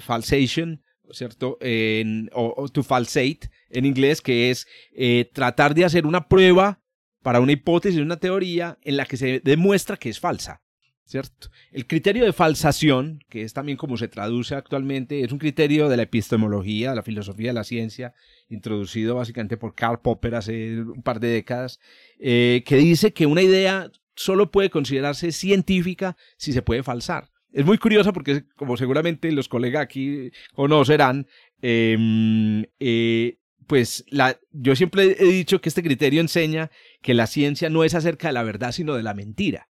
[0.00, 1.58] falsation ¿cierto?
[1.60, 6.80] En, o, to falsate en inglés, que es eh, tratar de hacer una prueba
[7.22, 10.62] para una hipótesis, una teoría en la que se demuestra que es falsa.
[11.06, 11.50] ¿Cierto?
[11.70, 15.96] El criterio de falsación, que es también como se traduce actualmente, es un criterio de
[15.96, 18.12] la epistemología, de la filosofía de la ciencia,
[18.48, 21.78] introducido básicamente por Karl Popper hace un par de décadas,
[22.18, 27.30] eh, que dice que una idea solo puede considerarse científica si se puede falsar.
[27.52, 31.28] Es muy curioso porque, como seguramente los colegas aquí conocerán,
[31.62, 33.38] em, eh,
[33.68, 37.94] pues la, yo siempre he dicho que este criterio enseña que la ciencia no es
[37.94, 39.68] acerca de la verdad, sino de la mentira.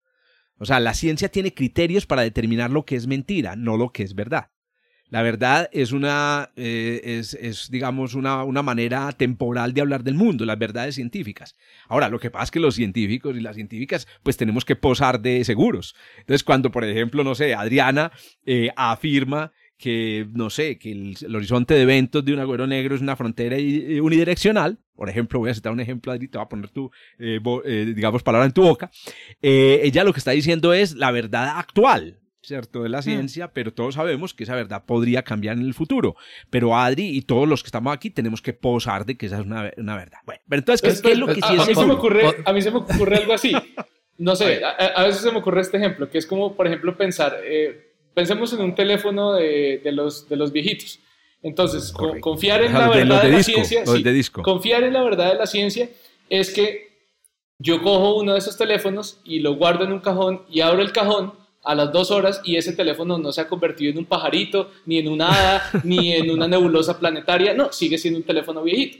[0.59, 4.03] O sea, la ciencia tiene criterios para determinar lo que es mentira, no lo que
[4.03, 4.51] es verdad.
[5.09, 10.45] La verdad es una, eh, es, digamos, una, una, manera temporal de hablar del mundo,
[10.45, 11.55] las verdades científicas.
[11.88, 15.21] Ahora, lo que pasa es que los científicos y las científicas, pues tenemos que posar
[15.21, 15.95] de seguros.
[16.19, 18.11] Entonces, cuando, por ejemplo, no sé, Adriana
[18.45, 23.01] eh, afirma que, no sé, que el, horizonte de eventos de un agüero negro es
[23.01, 26.71] una frontera unidireccional, por ejemplo, voy a citar un ejemplo, Adri, te voy a poner
[26.71, 27.41] tu, eh,
[27.95, 28.91] digamos, palabra en tu boca,
[29.43, 32.83] ella lo que está diciendo es la verdad actual, ¿cierto?
[32.83, 33.03] De la mm.
[33.03, 36.17] ciencia, pero todos sabemos que esa verdad podría cambiar en el futuro.
[36.49, 39.47] Pero Adri y todos los que estamos aquí tenemos que posar de que esa es
[39.47, 40.19] una, verdad.
[40.25, 41.61] Bueno, pero entonces, ¿qué, es lo que sí a, es?
[41.61, 43.53] A mí, se me ocurre, a mí se me ocurre algo así.
[44.19, 47.37] No sé, a, veces se me ocurre este ejemplo, que es como, por ejemplo, pensar,
[47.45, 47.86] eh,
[48.17, 51.01] pensemos en un teléfono de, de, los, de los viejitos.
[51.43, 53.85] Entonces, confiar en la verdad de, la ciencia,
[54.43, 55.91] confiar en la verdad de la ciencia
[56.31, 56.97] es que
[57.59, 60.93] yo cojo uno de esos teléfonos y lo guardo en un cajón y abro el
[60.93, 64.71] cajón a las dos horas y ese teléfono no se ha convertido en un pajarito,
[64.87, 68.97] ni en una hada, ni en una nebulosa planetaria, no, sigue siendo un teléfono viejito.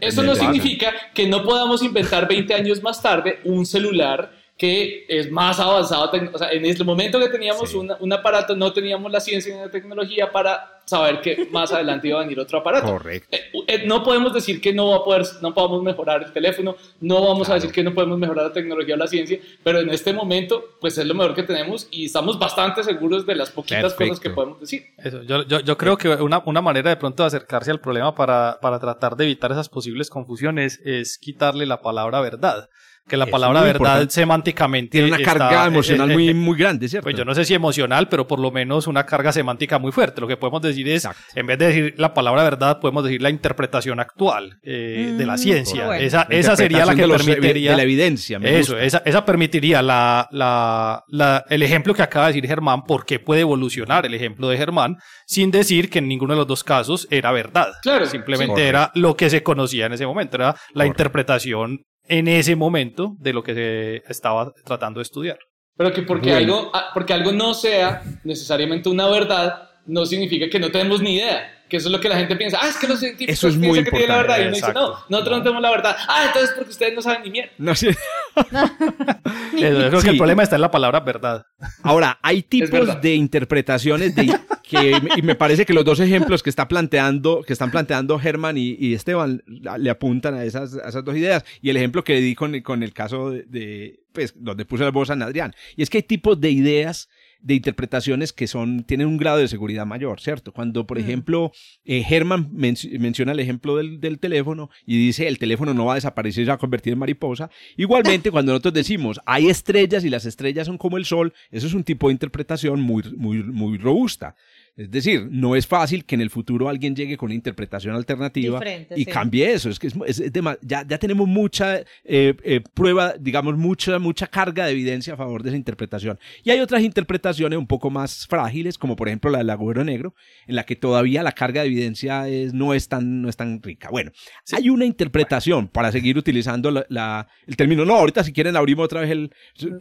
[0.00, 5.30] Eso no significa que no podamos inventar 20 años más tarde un celular que es
[5.30, 6.10] más avanzado.
[6.32, 9.70] O sea, en el momento que teníamos un aparato, no teníamos la ciencia y la
[9.70, 12.86] tecnología para saber que más adelante iba a venir otro aparato.
[12.86, 13.28] Correcto.
[13.30, 16.76] Eh, eh, no podemos decir que no va a poder, no podamos mejorar el teléfono,
[17.00, 19.90] no vamos a decir que no podemos mejorar la tecnología o la ciencia, pero en
[19.90, 23.94] este momento, pues es lo mejor que tenemos y estamos bastante seguros de las poquitas
[23.94, 24.84] cosas que podemos decir.
[24.98, 28.14] Eso, yo, yo, yo, creo que una, una, manera de pronto de acercarse al problema
[28.14, 32.68] para, para tratar de evitar esas posibles confusiones es quitarle la palabra verdad
[33.06, 37.04] que la palabra verdad semánticamente tiene una carga emocional muy, muy grande, ¿cierto?
[37.04, 40.20] Pues yo no sé si emocional, pero por lo menos una carga semántica muy fuerte.
[40.20, 43.28] Lo que podemos decir es, en vez de decir la palabra verdad, podemos decir la
[43.28, 45.98] interpretación actual eh, de la mm, ciencia.
[45.98, 47.70] Esa, esa sería la que permitiría...
[47.72, 48.38] De la evidencia.
[48.42, 53.04] eso, esa, esa, permitiría la, la, la, el ejemplo que acaba de decir Germán, por
[53.04, 56.64] qué puede evolucionar el ejemplo de Germán, sin decir que en ninguno de los dos
[56.64, 57.72] casos era verdad.
[57.82, 58.06] Claro.
[58.06, 63.16] Simplemente era lo que se conocía en ese momento, era la interpretación en ese momento
[63.18, 65.38] de lo que se estaba tratando de estudiar.
[65.76, 70.60] Pero que porque, algo, ah, porque algo no sea necesariamente una verdad, no significa que
[70.60, 71.63] no tenemos ni idea.
[71.74, 72.60] Que eso es lo que la gente piensa.
[72.62, 74.38] Ah, es que los científicos eso es muy piensan que tienen la verdad.
[74.38, 75.42] Y uno dice, no, nosotros no.
[75.42, 75.96] tenemos la verdad.
[76.06, 77.50] Ah, entonces porque ustedes no saben ni mierda.
[77.58, 77.88] No, sí.
[79.56, 81.44] creo que el problema está en la palabra verdad.
[81.82, 86.50] Ahora, hay tipos de interpretaciones de, que, y me parece que los dos ejemplos que,
[86.50, 91.16] está planteando, que están planteando Germán y, Esteban le apuntan a esas, a esas dos
[91.16, 91.44] ideas.
[91.60, 94.92] Y el ejemplo que le di con, con el caso de, pues, donde puse la
[94.92, 95.52] voz a Adrián.
[95.74, 97.08] Y es que hay tipos de ideas
[97.44, 100.50] de interpretaciones que son, tienen un grado de seguridad mayor, ¿cierto?
[100.50, 101.00] Cuando, por mm.
[101.02, 101.52] ejemplo,
[101.84, 105.96] eh, Herman menciona el ejemplo del, del, teléfono y dice el teléfono no va a
[105.96, 107.50] desaparecer, se va a convertir en mariposa.
[107.76, 111.74] Igualmente, cuando nosotros decimos hay estrellas y las estrellas son como el sol, eso es
[111.74, 114.34] un tipo de interpretación muy, muy, muy robusta.
[114.76, 118.60] Es decir, no es fácil que en el futuro alguien llegue con una interpretación alternativa
[118.96, 119.70] y cambie eso.
[119.70, 120.22] Es que es,
[120.62, 125.44] ya, ya, tenemos mucha eh, eh, prueba, digamos, mucha, mucha carga de evidencia a favor
[125.44, 126.18] de esa interpretación.
[126.42, 130.16] Y hay otras interpretaciones un poco más frágiles, como por ejemplo la del agujero negro,
[130.48, 133.62] en la que todavía la carga de evidencia es, no, es tan, no es tan
[133.62, 133.90] rica.
[133.90, 134.10] Bueno,
[134.50, 137.84] hay una interpretación para seguir utilizando la, el término.
[137.84, 139.30] No, ahorita si quieren abrimos otra vez el,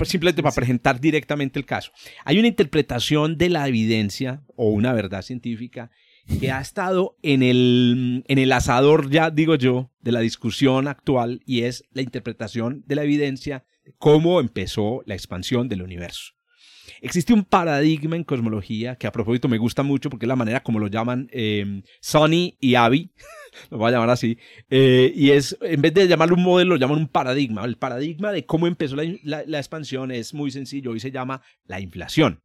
[0.04, 1.92] simplemente para presentar directamente el caso.
[2.26, 5.92] Hay una interpretación de la evidencia o una verdad científica
[6.40, 11.42] que ha estado en el, en el asador, ya digo yo, de la discusión actual
[11.46, 16.34] y es la interpretación de la evidencia de cómo empezó la expansión del universo.
[17.02, 20.64] Existe un paradigma en cosmología que a propósito me gusta mucho porque es la manera
[20.64, 23.12] como lo llaman eh, Sonny y Abby,
[23.70, 24.38] lo voy a llamar así,
[24.70, 27.66] eh, y es, en vez de llamarlo un modelo, lo llaman un paradigma.
[27.66, 31.80] El paradigma de cómo empezó la, la expansión es muy sencillo y se llama la
[31.80, 32.42] inflación.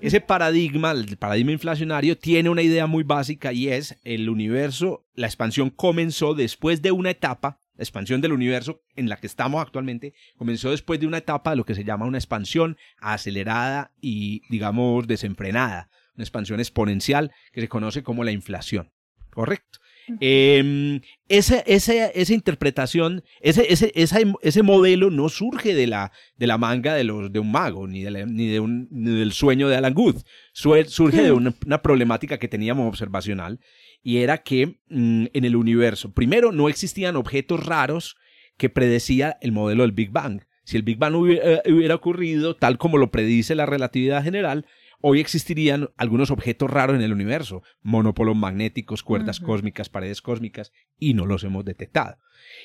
[0.00, 5.26] Ese paradigma, el paradigma inflacionario, tiene una idea muy básica y es el universo, la
[5.26, 10.14] expansión comenzó después de una etapa, la expansión del universo en la que estamos actualmente,
[10.36, 15.06] comenzó después de una etapa de lo que se llama una expansión acelerada y, digamos,
[15.06, 18.92] desenfrenada, una expansión exponencial que se conoce como la inflación.
[19.30, 19.80] Correcto.
[20.20, 26.94] Eh, esa, esa, interpretación, ese, ese, ese modelo no surge de la, de la manga
[26.94, 30.16] de, los, de un mago, ni, de ni, de un, del sueño de Alan Good.
[30.52, 31.54] Surge de hmm.
[31.66, 33.60] una, problemática que teníamos observacional
[34.02, 38.16] y era que mm, en el universo, primero, no existían objetos raros
[38.56, 40.42] que predecía el modelo del Big Bang.
[40.64, 44.66] Si el Big Bang hubiera, hubiera ocurrido tal como lo predice la relatividad general,
[45.06, 51.12] hoy existirían algunos objetos raros en el universo, monópolos magnéticos, cuerdas cósmicas, paredes cósmicas, y
[51.12, 52.16] no los hemos detectado.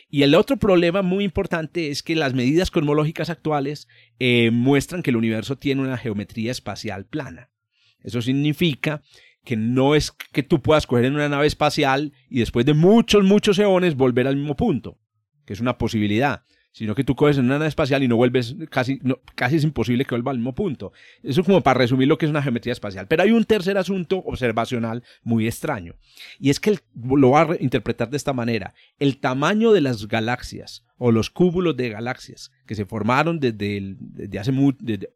[0.09, 5.09] Y el otro problema muy importante es que las medidas cosmológicas actuales eh, muestran que
[5.09, 7.51] el universo tiene una geometría espacial plana.
[7.99, 9.01] Eso significa
[9.43, 13.25] que no es que tú puedas coger en una nave espacial y después de muchos,
[13.25, 14.97] muchos eones volver al mismo punto,
[15.45, 18.55] que es una posibilidad sino que tú coges en una nave espacial y no vuelves,
[18.69, 18.99] casi,
[19.35, 20.91] casi es imposible que vuelva al mismo punto.
[21.23, 23.07] Eso es como para resumir lo que es una geometría espacial.
[23.07, 25.95] Pero hay un tercer asunto observacional muy extraño,
[26.39, 28.73] y es que lo va a interpretar de esta manera.
[28.99, 33.97] El tamaño de las galaxias o los cúmulos de galaxias que se formaron desde,
[34.39, 34.51] hace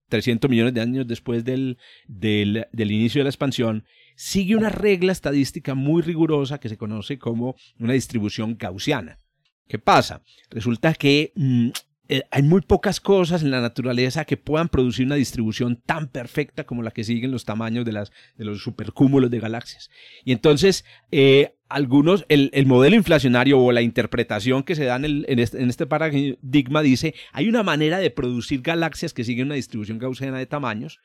[0.09, 3.85] 300 millones de años después del, del, del inicio de la expansión,
[4.15, 9.19] sigue una regla estadística muy rigurosa que se conoce como una distribución gaussiana.
[9.67, 10.21] ¿Qué pasa?
[10.49, 11.69] Resulta que mm,
[12.09, 16.65] eh, hay muy pocas cosas en la naturaleza que puedan producir una distribución tan perfecta
[16.65, 19.89] como la que siguen los tamaños de, las, de los supercúmulos de galaxias.
[20.25, 25.05] Y entonces, eh, algunos, el, el, modelo inflacionario o la interpretación que se da en,
[25.05, 29.47] el, en, este, en, este, paradigma dice, hay una manera de producir galaxias que siguen
[29.47, 30.99] una distribución gaussiana de tamaños,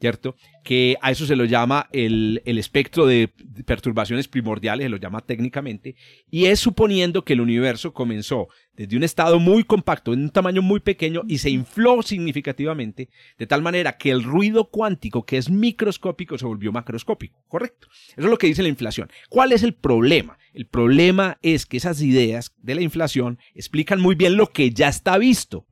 [0.00, 0.36] ¿cierto?
[0.62, 3.28] Que a eso se lo llama el, el, espectro de
[3.64, 5.96] perturbaciones primordiales, se lo llama técnicamente,
[6.30, 10.62] y es suponiendo que el universo comenzó desde un estado muy compacto, en un tamaño
[10.62, 15.48] muy pequeño, y se infló significativamente, de tal manera que el ruido cuántico, que es
[15.48, 17.88] microscópico, se volvió macroscópico, ¿correcto?
[18.08, 19.10] Eso es lo que dice la inflación.
[19.28, 20.38] ¿Cuál es el problema?
[20.52, 24.88] El problema es que esas ideas de la inflación explican muy bien lo que ya
[24.88, 25.66] está visto,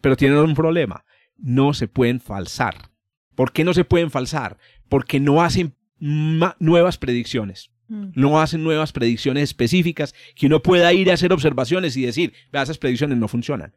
[0.00, 1.04] pero tienen un problema,
[1.36, 2.91] no se pueden falsar.
[3.34, 4.58] ¿Por qué no se pueden falsar?
[4.88, 7.70] Porque no hacen nuevas predicciones.
[7.88, 12.62] No hacen nuevas predicciones específicas que uno pueda ir a hacer observaciones y decir, vea,
[12.62, 13.74] esas predicciones no funcionan.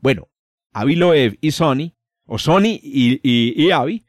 [0.00, 0.28] Bueno,
[0.72, 1.94] Avi Loeb y Sony,
[2.26, 4.06] o Sony y, y, y Avi,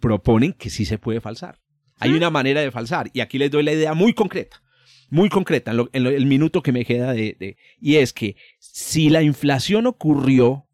[0.00, 1.60] proponen que sí se puede falsar.
[1.98, 4.60] Hay una manera de falsar y aquí les doy la idea muy concreta,
[5.08, 8.12] muy concreta en, lo, en lo, el minuto que me queda de, de, y es
[8.12, 10.65] que si la inflación ocurrió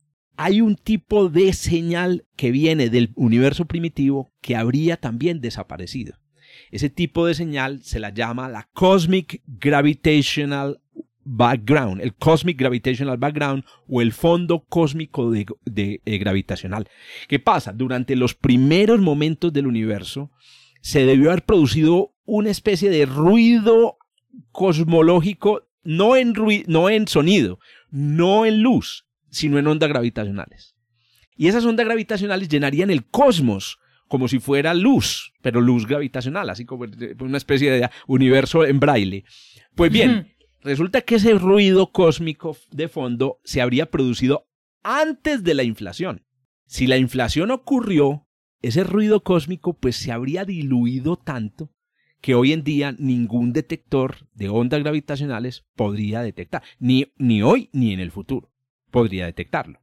[0.42, 6.16] hay un tipo de señal que viene del universo primitivo que habría también desaparecido.
[6.72, 10.80] Ese tipo de señal se la llama la Cosmic Gravitational
[11.22, 16.88] Background, el Cosmic Gravitational Background o el fondo cósmico de, de, gravitacional.
[17.28, 17.72] ¿Qué pasa?
[17.72, 20.32] Durante los primeros momentos del universo
[20.80, 23.96] se debió haber producido una especie de ruido
[24.50, 27.60] cosmológico, no en, ruido, no en sonido,
[27.92, 30.76] no en luz, sino en ondas gravitacionales.
[31.34, 36.66] Y esas ondas gravitacionales llenarían el cosmos como si fuera luz, pero luz gravitacional, así
[36.66, 36.84] como
[37.20, 39.24] una especie de universo en braille.
[39.74, 44.46] Pues bien, resulta que ese ruido cósmico de fondo se habría producido
[44.82, 46.26] antes de la inflación.
[46.66, 48.28] Si la inflación ocurrió,
[48.60, 51.72] ese ruido cósmico pues se habría diluido tanto
[52.20, 57.94] que hoy en día ningún detector de ondas gravitacionales podría detectar, ni, ni hoy ni
[57.94, 58.51] en el futuro
[58.92, 59.80] podría detectarlo.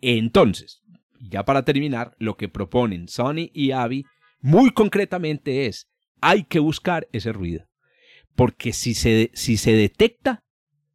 [0.00, 0.82] Entonces,
[1.20, 4.04] ya para terminar, lo que proponen Sony y Avi
[4.40, 5.88] muy concretamente es,
[6.20, 7.68] hay que buscar ese ruido.
[8.34, 10.42] Porque si se, si se detecta,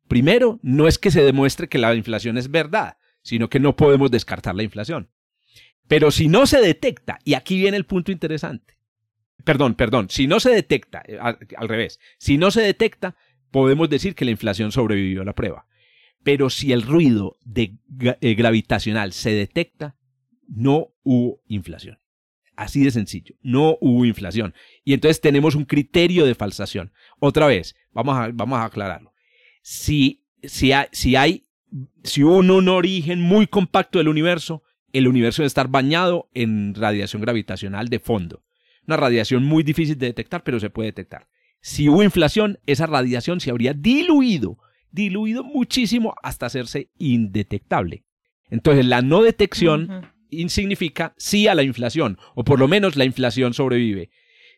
[0.10, 4.12] primero, no es que se demuestre que la inflación es verdad, sino que no podemos
[4.12, 5.10] descartar la inflación.
[5.88, 8.78] Pero si no se detecta, y aquí viene el punto interesante,
[9.46, 13.16] perdón, perdón, si no se detecta, al, al revés, si no se detecta,
[13.52, 15.68] podemos decir que la inflación sobrevivió a la prueba.
[16.24, 19.96] Pero si el ruido eh, gravitacional se detecta,
[20.48, 22.00] no hubo inflación.
[22.56, 24.54] Así de sencillo, no hubo inflación.
[24.84, 26.92] Y entonces tenemos un criterio de falsación.
[27.20, 29.14] Otra vez, vamos a, vamos a aclararlo.
[29.62, 31.44] Si, si hay,
[32.04, 36.74] si hubo un, un origen muy compacto del universo, el universo debe estar bañado en
[36.74, 38.44] radiación gravitacional de fondo.
[38.88, 41.28] Una radiación muy difícil de detectar, pero se puede detectar.
[41.62, 44.58] Si hubo inflación, esa radiación se habría diluido
[44.98, 48.04] diluido muchísimo hasta hacerse indetectable.
[48.50, 50.02] Entonces, la no detección uh
[50.34, 50.50] -huh.
[50.50, 54.10] significa sí a la inflación, o por lo menos la inflación sobrevive.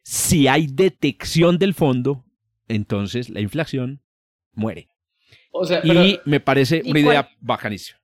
[0.04, 2.26] Si hay detección del fondo,
[2.68, 4.02] entonces la inflación
[4.54, 4.88] muere.
[5.52, 7.36] O sea, pero, y me parece una idea cuál?
[7.42, 8.00] bacanísima.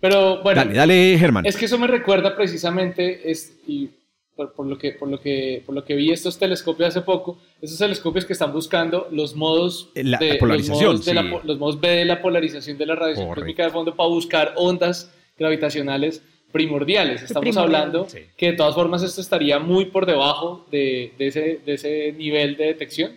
[0.00, 1.46] Pero bueno, dale, dale, Germán.
[1.46, 3.90] Es que eso me recuerda precisamente, es, y
[4.36, 7.38] por, por, lo que, por, lo que, por lo que vi estos telescopios hace poco,
[7.60, 11.22] esos telescopios que están buscando los modos, la, de, la polarización, los modos, de la,
[11.44, 13.42] los modos B de la polarización de la radiación Correcto.
[13.42, 17.22] cósmica de fondo para buscar ondas gravitacionales primordiales.
[17.22, 17.74] Estamos Primordial.
[17.82, 18.18] hablando sí.
[18.36, 22.56] que de todas formas esto estaría muy por debajo de, de, ese, de ese nivel
[22.56, 23.12] de detección.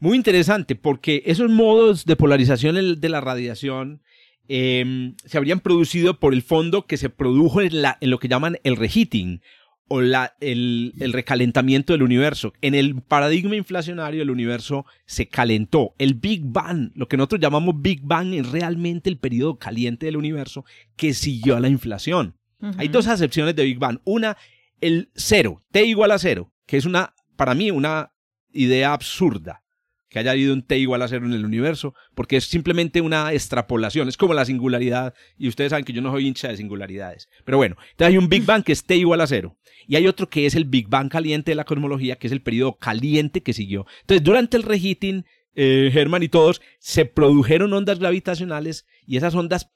[0.00, 4.02] Muy interesante, porque esos modos de polarización de la radiación
[4.48, 8.28] eh, se habrían producido por el fondo que se produjo en, la, en lo que
[8.28, 9.40] llaman el reheating
[9.88, 12.52] o la, el, el, recalentamiento del universo.
[12.60, 15.94] En el paradigma inflacionario el universo se calentó.
[15.98, 20.16] El Big Bang, lo que nosotros llamamos Big Bang, es realmente el periodo caliente del
[20.16, 20.64] universo
[20.96, 22.36] que siguió a la inflación.
[22.60, 22.74] Uh -huh.
[22.78, 23.98] Hay dos acepciones de Big Bang.
[24.04, 24.36] Una,
[24.80, 28.12] el cero, T igual a cero, que es una, para mí, una
[28.52, 29.62] idea absurda
[30.08, 33.32] que haya habido un T igual a cero en el universo, porque es simplemente una
[33.32, 37.28] extrapolación, es como la singularidad, y ustedes saben que yo no soy hincha de singularidades.
[37.44, 40.06] Pero bueno, entonces hay un Big Bang que es T igual a cero, y hay
[40.06, 43.42] otro que es el Big Bang caliente de la cosmología, que es el periodo caliente
[43.42, 43.86] que siguió.
[44.00, 49.70] Entonces, durante el reheating, eh, Herman y todos, se produjeron ondas gravitacionales, y esas ondas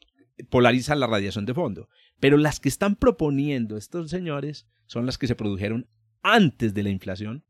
[0.51, 1.88] polarizan la radiación de fondo.
[2.21, 5.88] Pero las que están proponiendo estos señores son las que se produjeron
[6.23, 7.45] antes de la inflación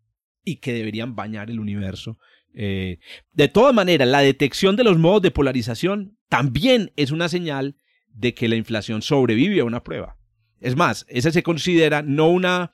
[0.45, 2.19] y que deberían bañar el universo
[2.55, 2.99] eh,
[3.33, 7.77] de todas maneras, la detección de los modos de polarización también es una señal
[8.09, 10.17] de que la inflación sobrevive a una prueba.
[10.61, 12.73] Es más, esa se considera no una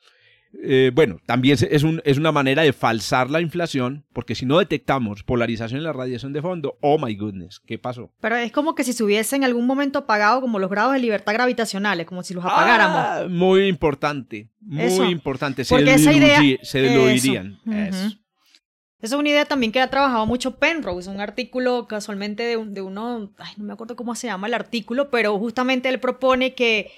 [0.63, 4.57] eh, bueno, también es, un, es, una manera de falsar la inflación, porque si no
[4.57, 8.11] detectamos polarización en la radiación de fondo, oh my goodness, ¿qué pasó?
[8.19, 10.99] Pero es como que si se hubiese en algún momento apagado como los grados de
[10.99, 12.97] libertad gravitacionales, como si los apagáramos.
[12.97, 15.63] Ah, muy importante, muy importante.
[15.63, 17.59] Se, porque esa idea, se diluirían.
[19.01, 22.81] Esa es una idea también que ha trabajado mucho Penrose, un artículo casualmente de, de
[22.81, 26.91] uno, ay, no me acuerdo cómo se llama el artículo, pero justamente él propone que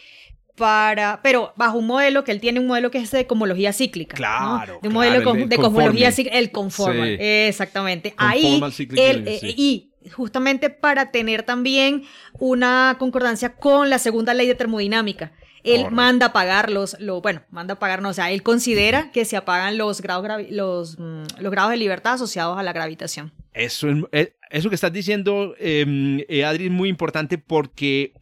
[0.56, 4.16] para, pero bajo un modelo que él tiene un modelo que es de cosmología cíclica.
[4.16, 4.80] Claro.
[4.82, 7.18] De un modelo de cosmología cíclica, el conformal.
[7.20, 8.14] Exactamente.
[8.18, 8.62] Ahí,
[8.96, 15.32] él, eh, y justamente para tener también una concordancia con la segunda ley de termodinámica.
[15.64, 19.12] Él manda a pagar los, lo, bueno, manda a pagar, no, o sea, él considera
[19.12, 23.32] que se apagan los grados, los, mm, los grados de libertad asociados a la gravitación.
[23.54, 28.14] Eso, eh, eso que estás diciendo, em, eh, Adri, es muy importante porque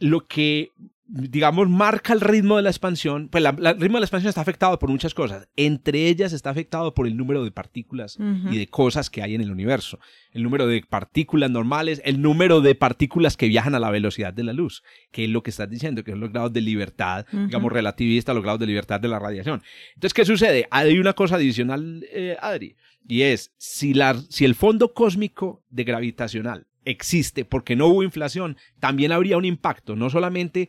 [0.00, 0.72] lo que
[1.06, 4.78] digamos, marca el ritmo de la expansión, pues el ritmo de la expansión está afectado
[4.78, 5.48] por muchas cosas.
[5.54, 8.16] Entre ellas está afectado por el número de partículas
[8.50, 9.98] y de cosas que hay en el universo.
[10.32, 14.44] El número de partículas normales, el número de partículas que viajan a la velocidad de
[14.44, 14.82] la luz,
[15.12, 18.42] que es lo que estás diciendo, que son los grados de libertad, digamos, relativistas, los
[18.42, 19.62] grados de libertad de la radiación.
[19.94, 20.66] Entonces, ¿qué sucede?
[20.70, 22.76] Hay una cosa adicional, eh, Adri,
[23.06, 28.56] y es, si, la, si el fondo cósmico de gravitacional existe porque no hubo inflación,
[28.80, 30.68] también habría un impacto, no solamente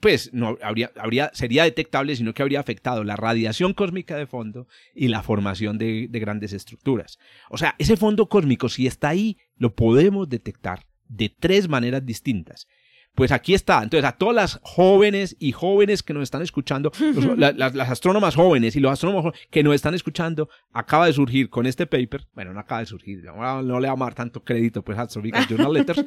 [0.00, 4.66] pues no habría, habría, sería detectable, sino que habría afectado la radiación cósmica de fondo
[4.94, 7.18] y la formación de, de grandes estructuras.
[7.50, 12.66] O sea, ese fondo cósmico, si está ahí, lo podemos detectar de tres maneras distintas.
[13.14, 13.82] Pues aquí está.
[13.82, 16.92] Entonces, a todas las jóvenes y jóvenes que nos están escuchando,
[17.36, 21.86] las, astrónomas jóvenes y los astrónomos que nos están escuchando, acaba de surgir con este
[21.86, 25.02] paper, bueno, no acaba de surgir, no, le vamos a dar tanto crédito pues a
[25.02, 26.04] Astronomical Journal Letters,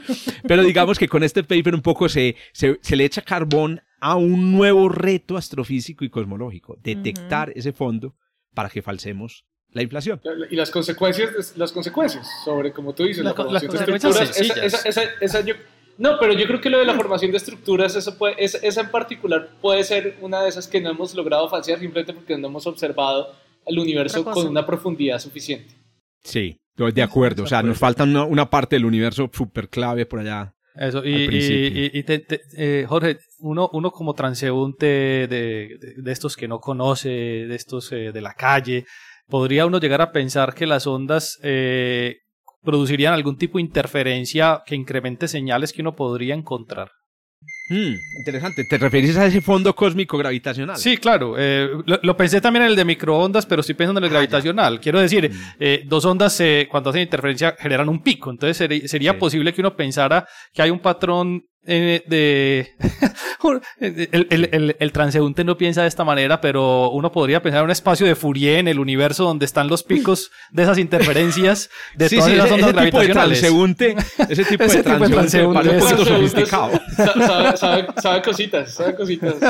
[0.48, 4.52] pero digamos que con este paper un poco se, se, le echa carbón a un
[4.52, 8.16] nuevo reto astrofísico y cosmológico, detectar ese fondo
[8.54, 10.22] para que falsemos la inflación.
[10.50, 15.02] Y las consecuencias, las consecuencias sobre, como tú dices, la, formación de estructuras, esa, esa,
[15.20, 15.56] esa, yo,
[15.98, 18.90] no, pero yo creo que lo de la formación de estructuras, eso puede, esa en
[18.90, 22.66] particular puede ser una de esas que no hemos logrado falsear simplemente porque no hemos
[22.66, 23.34] observado
[23.66, 25.76] el universo con una profundidad suficiente.
[26.24, 27.44] Sí, estoy de acuerdo.
[27.44, 30.54] O sea, nos falta una, parte del universo súper clave por allá.
[30.76, 31.12] Eso, y,
[31.94, 32.06] y,
[32.58, 38.12] eh, Jorge, uno, uno como transeúnte de, de, estos que no conoce, de estos eh,
[38.12, 38.86] de la calle,
[39.28, 42.23] podría uno llegar a pensar que las ondas eh,
[42.64, 46.92] producirían algún tipo de interferencia que incremente señales que uno podría encontrar.
[47.70, 48.66] Hmm, interesante.
[48.66, 50.76] ¿Te referís a ese fondo cósmico gravitacional?
[50.76, 51.36] Sí, claro.
[51.38, 54.80] Eh, lo, pensé también en el de microondas, pero estoy pensando en el ah, gravitacional.
[54.82, 55.56] Quiero decir, hmm.
[55.60, 58.32] eh, dos ondas eh, cuando hacen interferencia generan un pico.
[58.32, 58.58] Entonces
[58.90, 62.72] sería, posible que uno pensara que hay un patrón eh, de
[63.80, 68.06] el, el, transeúnte no piensa de esta manera, pero uno podría pensar en un espacio
[68.06, 72.52] de Fourier en el universo donde están los picos de esas interferencias de todas esas
[72.52, 73.42] ondas ese gravitacionales.
[73.42, 76.72] Tipo de ese tipo de transeúnte, un poquito sofisticado.
[77.98, 79.36] Sabe, cositas, sabe cositas.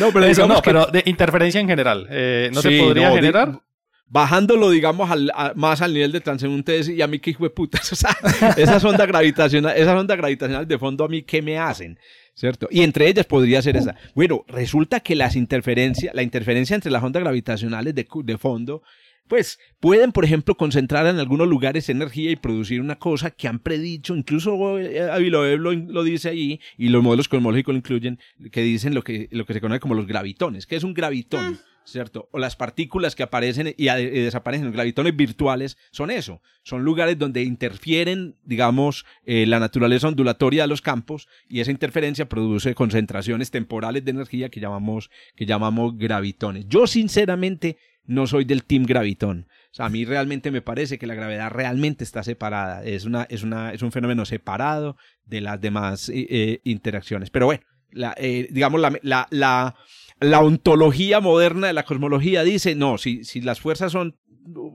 [0.00, 3.60] No, pero, no, pero de interferencia en general, eh, ¿no se podría generar?
[4.06, 7.92] bajándolo, digamos, al, más al nivel de transeúntes y a mí qué hijo de putas.
[7.94, 8.16] O sea,
[8.56, 11.98] esas ondas gravitacionales, esas ondas gravitacionales de fondo a mí qué me hacen,
[12.34, 12.68] ¿cierto?
[12.70, 13.96] Y entre ellas podría ser esa.
[14.14, 18.82] Bueno, resulta que las interferencias, la interferencia entre las ondas gravitacionales de, de fondo,
[19.28, 23.58] pues pueden, por ejemplo, concentrar en algunos lugares energía y producir una cosa que han
[23.58, 28.18] predicho, incluso eh, Aviloev lo, lo, dice ahí, y los modelos cosmológicos lo incluyen,
[28.52, 30.66] que dicen lo que, lo que se conoce como los gravitones.
[30.66, 31.58] ¿Qué es un gravitón?
[31.84, 32.28] ¿Cierto?
[32.32, 37.42] O las partículas que aparecen y, desaparecen, los gravitones virtuales, son eso, son lugares donde
[37.42, 44.04] interfieren, digamos, eh, la naturaleza ondulatoria de los campos y esa interferencia produce concentraciones temporales
[44.04, 46.66] de energía que llamamos, que llamamos gravitones.
[46.68, 47.76] Yo sinceramente
[48.06, 49.48] no soy del team gravitón.
[49.70, 53.24] O sea, a mí realmente me parece que la gravedad realmente está separada, es, una,
[53.24, 57.30] es, una, es un fenómeno separado de las demás eh, eh, interacciones.
[57.30, 59.74] Pero bueno, la, digamos, la, la la
[60.20, 64.16] ontología moderna de la cosmología dice, no, si, si las fuerzas son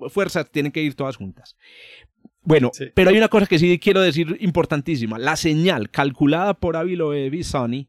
[0.09, 1.55] fuerzas, tienen que ir todas juntas.
[2.41, 5.19] Bueno, pero hay una cosa que sí quiero decir importantísima.
[5.19, 7.87] La señal calculada por Aviloev y Sony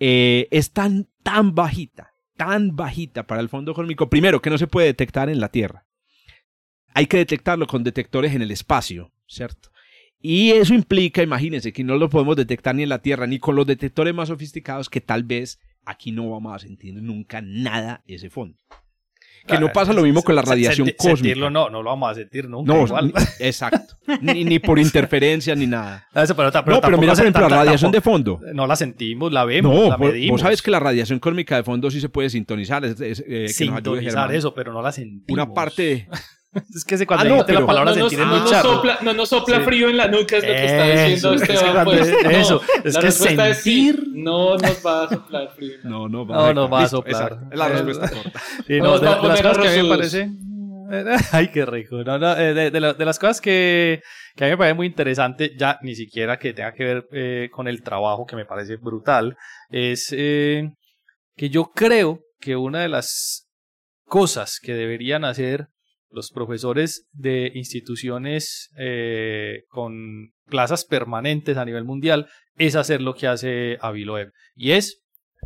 [0.00, 4.08] eh, es tan, tan bajita, tan bajita para el fondo cósmico.
[4.08, 5.84] Primero, que no se puede detectar en la Tierra.
[6.94, 9.70] Hay que detectarlo con detectores en el espacio, ¿cierto?
[10.20, 13.54] Y eso implica, imagínense, que no lo podemos detectar ni en la Tierra, ni con
[13.54, 18.30] los detectores más sofisticados que tal vez aquí no vamos a sentir nunca nada ese
[18.30, 18.58] fondo.
[19.46, 21.16] Que no pasa lo mismo con la radiación cósmica.
[21.16, 22.70] Sentirlo no, no lo vamos a sentir nunca.
[22.70, 22.84] No,
[23.38, 23.96] exacto.
[24.20, 26.06] ni, ni, por interferencia ni nada.
[26.14, 28.40] Eso, pero, pero, no, pero mira, por ejemplo, la radiación de fondo.
[28.52, 30.32] No la sentimos, la vemos, no, la medimos.
[30.32, 32.84] Vos sabes que la radiación cósmica de fondo sí se puede sintonizar.
[32.84, 35.30] Es, eh, sintonizar eso, pero no la sentimos.
[35.30, 36.08] Una parte...
[36.74, 39.60] Es que cuando ah, no, la palabra no sentir no, nos sopla, no nos sopla
[39.60, 41.84] frío en la nuca, es lo que está diciendo Esteban.
[41.84, 44.04] Pues, eso, es que sentir...
[44.14, 45.76] no nos va a soplar frío.
[45.84, 47.38] No, no va, no, va a soplar.
[47.50, 48.40] Es la respuesta corta.
[48.66, 50.30] Sí, no, de, las cosas que a mí me parece...
[51.32, 52.02] Ay, qué rico.
[52.02, 54.00] No, no, eh, de, de, las cosas que,
[54.34, 57.48] que, a mí me parece muy interesante, ya ni siquiera que tenga que ver eh,
[57.52, 59.36] con el trabajo, que me parece brutal,
[59.68, 60.70] es eh,
[61.36, 63.48] que yo creo que una de las
[64.06, 65.68] cosas que deberían hacer
[66.10, 73.26] los profesores de instituciones eh, con plazas permanentes a nivel mundial es hacer lo que
[73.26, 74.32] hace Aviloev.
[74.54, 75.02] Y es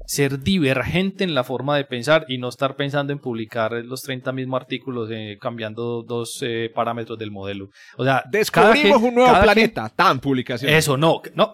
[0.07, 4.33] ser divergente en la forma de pensar y no estar pensando en publicar los 30
[4.33, 7.71] mismos artículos eh, cambiando dos eh, parámetros del modelo.
[7.97, 10.73] O sea, descubrimos un nuevo planeta, tan publicación.
[10.73, 11.53] Eso, no, no,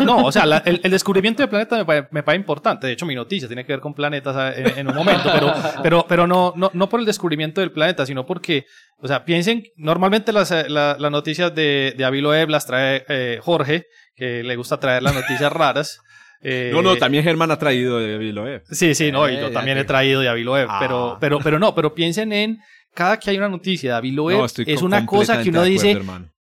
[0.00, 1.76] no, o sea, el, descubrimiento del planeta
[2.10, 2.86] me parece, importante.
[2.86, 5.52] De hecho, mi noticia tiene que ver con planetas eh, en, un momento, pero,
[5.82, 8.66] pero, pero no, no, no por el descubrimiento del planeta, sino porque,
[8.98, 14.56] o sea, piensen, normalmente las, las noticias de, de Aviloev las trae Jorge, que le
[14.56, 16.00] gusta traer las noticias raras
[16.44, 18.62] no, no, eh, también Germán ha traído de Aviloev.
[18.70, 20.78] Sí, sí, no, y yo eh, también he traído de Aviloev, ah.
[20.78, 22.58] pero, pero, pero no, pero piensen en
[22.94, 26.00] cada que hay una noticia de Aviloev, es una cosa que uno dice,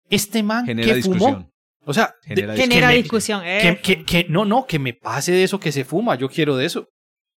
[0.09, 1.51] este man genera que fumó.
[1.85, 3.43] O sea, genera, discusión.
[3.45, 3.81] Eh.
[3.83, 6.89] Que, no, no, que me pase de eso que se fuma, yo quiero de eso.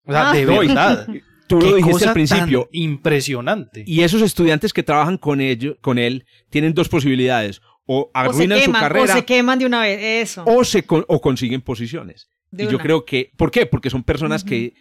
[0.04, 0.34] O sea, ah.
[0.34, 1.08] de verdad.
[1.48, 2.68] Tú lo dijiste al principio.
[2.72, 3.84] impresionante.
[3.86, 7.60] Y esos estudiantes que trabajan con, ellos, con él tienen dos posibilidades.
[7.84, 9.12] O arruinan su carrera.
[9.12, 10.44] O se queman de una vez, eso.
[10.46, 13.66] O, se o consiguen posiciones y yo creo que, ¿por qué?
[13.66, 14.74] Porque son personas que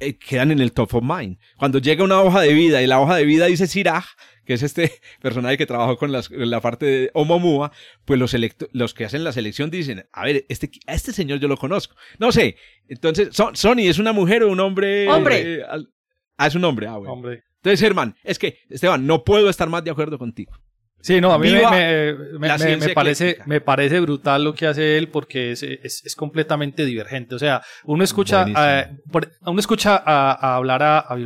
[0.00, 1.38] eh, quedan en el top of mind.
[1.56, 4.04] Cuando llega una hoja de vida y la hoja de vida dice Siraj,
[4.44, 4.92] que es este
[5.22, 7.72] personaje que trabajó con la parte de Omomua,
[8.04, 8.34] pues los,
[8.72, 11.94] los que hacen la selección dicen, a ver, este, a este señor yo lo conozco.
[12.18, 12.56] No sé.
[12.88, 15.08] Entonces, Sony es una mujer o un hombre.
[15.08, 15.56] Hombre.
[15.56, 15.62] Eh,
[16.38, 16.86] ah, es un hombre.
[16.86, 17.12] Ah, bueno.
[17.12, 17.44] Hombre.
[17.56, 20.52] Entonces, Germán, es que, Esteban, no puedo estar más de acuerdo contigo.
[21.00, 25.62] Sí, no, a mí me, parece, me parece brutal lo que hace él porque es,
[25.62, 27.36] es, completamente divergente.
[27.36, 28.90] O sea, uno escucha, a,
[29.42, 31.16] uno escucha a, hablar a, a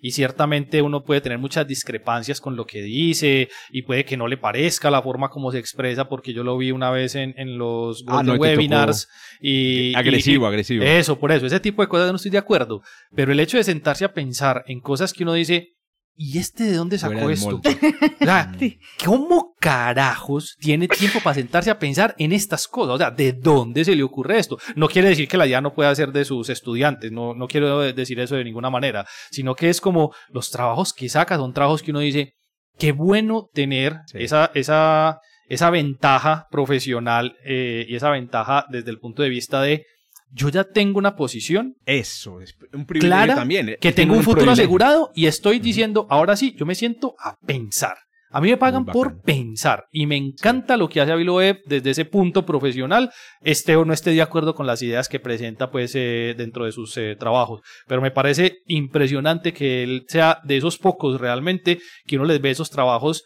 [0.00, 4.26] y ciertamente uno puede tener muchas discrepancias con lo que dice y puede que no
[4.26, 7.56] le parezca la forma como se expresa porque yo lo vi una vez en, en
[7.56, 9.08] los ah, webinars
[9.40, 9.94] y...
[9.94, 10.82] Agresivo, agresivo.
[10.82, 12.82] Eso, por eso, ese tipo de cosas no estoy de acuerdo.
[13.14, 15.76] Pero el hecho de sentarse a pensar en cosas que uno dice,
[16.22, 17.56] ¿y este de dónde sacó esto?
[17.56, 18.52] O sea,
[19.06, 22.94] ¿cómo carajos tiene tiempo para sentarse a pensar en estas cosas?
[22.94, 24.58] O sea, ¿de dónde se le ocurre esto?
[24.76, 27.80] No quiere decir que la IA no pueda ser de sus estudiantes, no, no quiero
[27.80, 31.82] decir eso de ninguna manera, sino que es como los trabajos que saca son trabajos
[31.82, 32.34] que uno dice,
[32.78, 39.22] qué bueno tener esa, esa, esa ventaja profesional eh, y esa ventaja desde el punto
[39.22, 39.86] de vista de
[40.32, 41.76] yo ya tengo una posición.
[41.84, 43.70] Eso, es un privilegio también.
[43.70, 47.36] Eh, que tengo un futuro asegurado y estoy diciendo, ahora sí, yo me siento a
[47.46, 47.96] pensar.
[48.32, 52.04] A mí me pagan por pensar y me encanta lo que hace Aviloev desde ese
[52.04, 53.10] punto profesional,
[53.42, 56.70] esté o no esté de acuerdo con las ideas que presenta pues eh, dentro de
[56.70, 57.60] sus eh, trabajos.
[57.88, 62.50] Pero me parece impresionante que él sea de esos pocos realmente que uno les ve
[62.50, 63.24] esos trabajos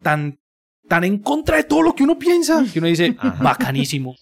[0.00, 0.38] tan,
[0.88, 4.16] tan en contra de todo lo que uno piensa, que uno dice, bacanísimo.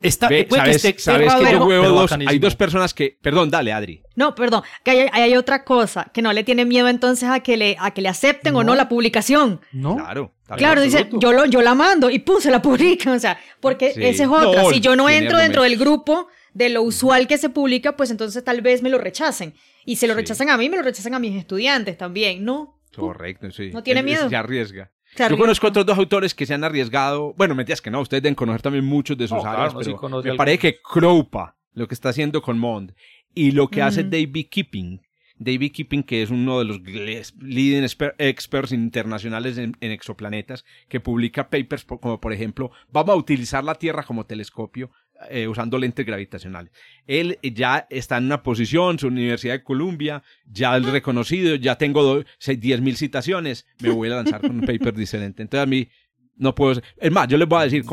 [0.00, 3.72] Está, Ve, sabes, que, sabes que yo veo dos, hay dos personas que, perdón, dale,
[3.72, 4.00] Adri.
[4.14, 7.56] No, perdón, que hay, hay, otra cosa, que no le tiene miedo entonces a que
[7.56, 9.60] le, a que le acepten o no la publicación.
[9.72, 9.96] No.
[9.96, 10.34] Claro.
[10.56, 14.22] Claro, dice, yo, lo, yo la mando y puse la publica, o sea, porque ese
[14.22, 14.64] es otra.
[14.66, 18.42] si yo no entro dentro del grupo de lo usual que se publica, pues entonces
[18.44, 19.54] tal vez me lo rechacen.
[19.84, 22.80] Y si lo rechazan a mí, me lo rechazan a mis estudiantes también, ¿no?
[22.94, 23.70] Correcto, sí.
[23.72, 24.28] No tiene miedo.
[24.28, 24.90] Se arriesga.
[25.28, 27.34] Yo conozco otros dos autores que se han arriesgado.
[27.36, 30.58] Bueno, me que no, ustedes deben conocer también muchos de sus áreas, pero me parece
[30.58, 32.94] que Kroupa, lo que está haciendo con Mond,
[33.34, 35.00] y lo que hace David Keeping,
[35.38, 37.86] David Keeping, que es uno de los leading
[38.18, 44.02] experts internacionales en, exoplanetas, que publica papers como, por ejemplo, vamos a utilizar la Tierra
[44.02, 44.90] como telescopio
[45.30, 46.72] eh, usando lentes gravitacionales.
[47.06, 52.20] Él ya está en una posición, su Universidad de Columbia, ya es reconocido, ya tengo
[52.20, 55.42] 10.000 citaciones, me voy a lanzar con un paper diferente.
[55.42, 55.88] Entonces a mí
[56.36, 56.80] no puedo...
[56.96, 57.84] Es más, yo les voy a decir,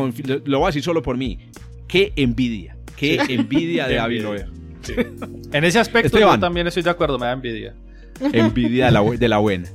[0.45, 1.39] lo voy a decir solo por mí,
[1.87, 4.23] qué envidia, qué envidia de Avi
[5.51, 7.75] En ese aspecto yo también estoy de acuerdo, me da envidia.
[8.31, 9.67] Envidia de la, de la buena.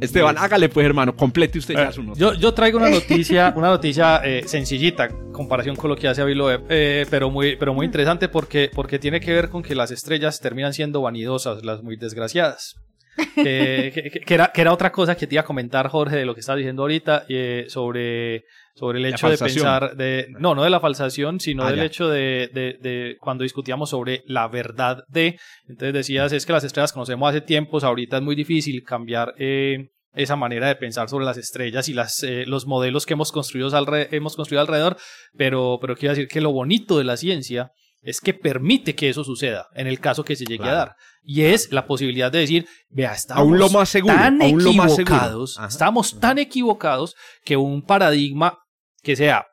[0.00, 2.18] Esteban, hágale pues, hermano, complete usted ya su nota.
[2.18, 6.64] Yo, yo traigo una noticia, una noticia eh, sencillita, comparación con lo que hace Aviloeb,
[6.68, 10.40] eh, pero, muy, pero muy interesante porque, porque tiene que ver con que las estrellas
[10.40, 12.76] terminan siendo vanidosas, las muy desgraciadas.
[13.34, 16.40] que, era, que era otra cosa que te iba a comentar, Jorge, de lo que
[16.40, 18.44] estás diciendo ahorita, eh, sobre,
[18.78, 22.08] sobre el hecho de pensar, de, no, no de la falsación, sino ah, del hecho
[22.08, 26.92] de, de, de, cuando discutíamos sobre la verdad de, entonces decías, es que las estrellas
[26.92, 31.36] conocemos hace tiempos, ahorita es muy difícil cambiar eh, esa manera de pensar sobre las
[31.36, 33.70] estrellas y las, eh, los modelos que hemos construido,
[34.10, 34.96] hemos construido alrededor,
[35.36, 39.24] pero, pero quiero decir que lo bonito de la ciencia es que permite que eso
[39.24, 40.96] suceda en el caso que se llegue a dar.
[41.22, 46.38] Y es la posibilidad de decir, vea, estamos lo más seguro, tan equivocados, estamos tan
[46.38, 47.14] equivocados
[47.44, 48.58] que un paradigma
[49.02, 49.46] que sea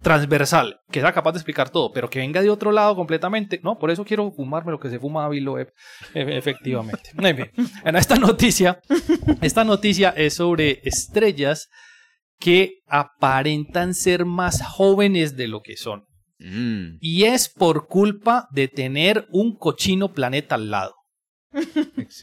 [0.00, 3.78] transversal, que sea capaz de explicar todo, pero que venga de otro lado completamente, no,
[3.78, 5.72] por eso quiero fumarme lo que se fuma Aviloeb,
[6.14, 7.10] efectivamente.
[7.84, 8.80] En esta noticia,
[9.42, 11.68] esta noticia es sobre estrellas
[12.38, 16.04] que aparentan ser más jóvenes de lo que son.
[16.38, 16.98] Mm.
[17.00, 20.94] Y es por culpa de tener un cochino planeta al lado.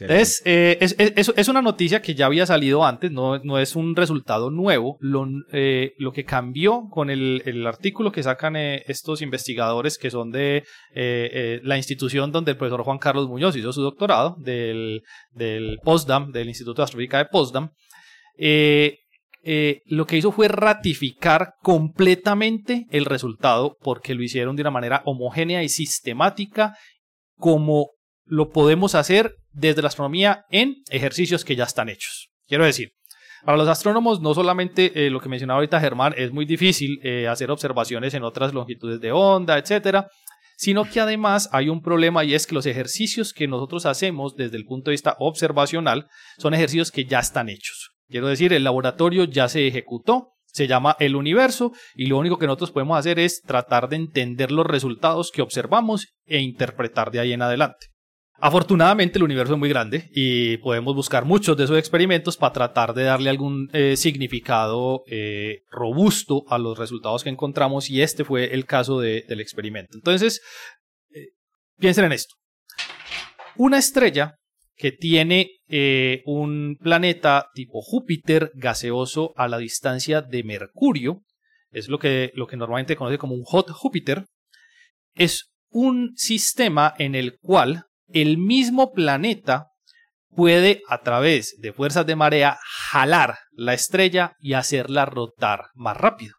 [0.08, 3.76] Es, eh, es, es, es, una noticia que ya había salido antes, no, no es
[3.76, 4.96] un resultado nuevo.
[5.00, 10.10] Lo, eh, lo que cambió con el, el artículo que sacan eh, estos investigadores que
[10.10, 10.64] son de
[11.62, 16.48] la institución donde el profesor Juan Carlos Muñoz hizo su doctorado, del, del POSDAM, del
[16.48, 17.70] Instituto de Astrofísica de POSDAM,
[19.48, 25.02] eh, lo que hizo fue ratificar completamente el resultado porque lo hicieron de una manera
[25.04, 26.74] homogénea y sistemática
[27.36, 27.90] como
[28.26, 32.28] lo podemos hacer desde la astronomía en ejercicios que ya están hechos.
[32.46, 32.92] Quiero decir,
[33.44, 37.28] para los astrónomos no solamente eh, lo que mencionaba ahorita Germán es muy difícil eh,
[37.28, 40.08] hacer observaciones en otras longitudes de onda, etcétera,
[40.56, 44.56] sino que además hay un problema y es que los ejercicios que nosotros hacemos desde
[44.56, 46.08] el punto de vista observacional
[46.38, 47.90] son ejercicios que ya están hechos.
[48.08, 52.46] Quiero decir, el laboratorio ya se ejecutó, se llama el universo y lo único que
[52.46, 57.32] nosotros podemos hacer es tratar de entender los resultados que observamos e interpretar de ahí
[57.32, 57.88] en adelante.
[58.38, 62.92] Afortunadamente el universo es muy grande y podemos buscar muchos de esos experimentos para tratar
[62.92, 68.52] de darle algún eh, significado eh, robusto a los resultados que encontramos y este fue
[68.52, 69.96] el caso del experimento.
[69.96, 70.42] Entonces,
[71.14, 71.28] eh,
[71.78, 72.34] piensen en esto.
[73.56, 74.34] Una estrella
[74.76, 75.52] que tiene
[76.26, 81.22] un planeta tipo Júpiter gaseoso a la distancia de Mercurio,
[81.70, 84.26] es lo que, lo que normalmente conoce como un hot Júpiter,
[85.14, 89.68] es un sistema en el cual el mismo planeta
[90.30, 96.34] puede a través de fuerzas de marea jalar la estrella y hacerla rotar más rápido.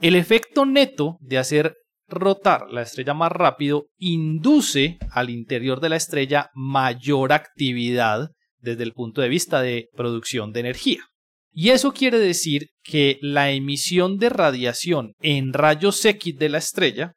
[0.00, 1.76] El efecto neto de hacer
[2.08, 8.92] rotar la estrella más rápido induce al interior de la estrella mayor actividad desde el
[8.92, 11.04] punto de vista de producción de energía.
[11.52, 17.12] Y eso quiere decir que la emisión de radiación en rayos X de la estrella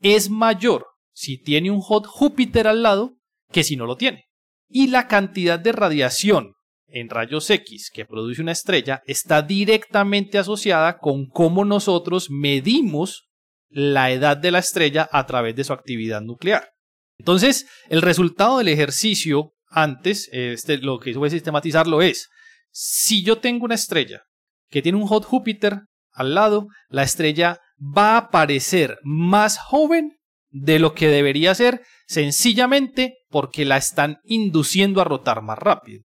[0.00, 3.16] es mayor si tiene un hot Júpiter al lado
[3.50, 4.26] que si no lo tiene.
[4.68, 6.54] Y la cantidad de radiación
[6.86, 13.28] en rayos X que produce una estrella está directamente asociada con cómo nosotros medimos
[13.68, 16.70] la edad de la estrella a través de su actividad nuclear.
[17.18, 22.28] Entonces, el resultado del ejercicio antes, este, lo que voy a sistematizarlo es,
[22.70, 24.22] si yo tengo una estrella
[24.68, 30.18] que tiene un hot Júpiter al lado, la estrella va a parecer más joven
[30.52, 36.02] de lo que debería ser, sencillamente porque la están induciendo a rotar más rápido.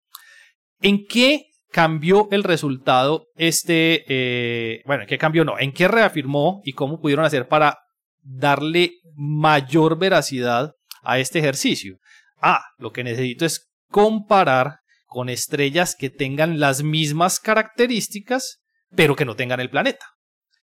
[0.80, 5.44] ¿En qué cambió el resultado este, eh, bueno, ¿en qué cambió?
[5.44, 7.78] No, ¿en qué reafirmó y cómo pudieron hacer para
[8.22, 10.72] darle mayor veracidad
[11.02, 11.96] a este ejercicio?
[12.40, 18.58] Ah, lo que necesito es comparar con estrellas que tengan las mismas características,
[18.94, 20.13] pero que no tengan el planeta.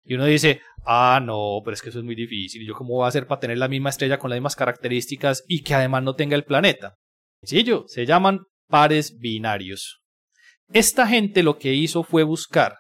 [0.05, 2.63] Y uno dice, ah, no, pero es que eso es muy difícil.
[2.63, 5.45] ¿Y yo cómo voy a hacer para tener la misma estrella con las mismas características
[5.47, 6.97] y que además no tenga el planeta?
[7.41, 10.03] Sencillo, se llaman pares binarios.
[10.73, 12.77] Esta gente lo que hizo fue buscar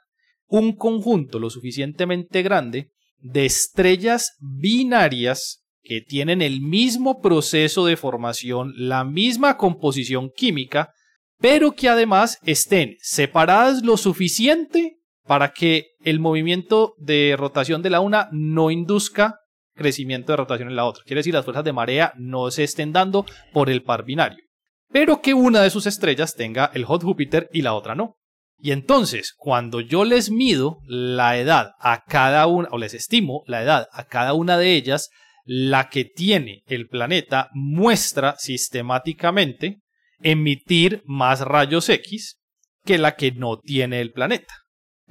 [0.46, 8.72] un conjunto lo suficientemente grande de estrellas binarias que tienen el mismo proceso de formación,
[8.76, 10.92] la misma composición química,
[11.38, 18.00] pero que además estén separadas lo suficiente para que el movimiento de rotación de la
[18.00, 19.38] una no induzca
[19.74, 21.02] crecimiento de rotación en la otra.
[21.04, 24.44] Quiere decir, las fuerzas de marea no se estén dando por el par binario
[24.92, 28.18] pero que una de sus estrellas tenga el hot Júpiter y la otra no.
[28.58, 33.62] Y entonces, cuando yo les mido la edad a cada una, o les estimo la
[33.62, 35.10] edad a cada una de ellas,
[35.44, 39.80] la que tiene el planeta muestra sistemáticamente
[40.20, 42.38] emitir más rayos X
[42.84, 44.54] que la que no tiene el planeta.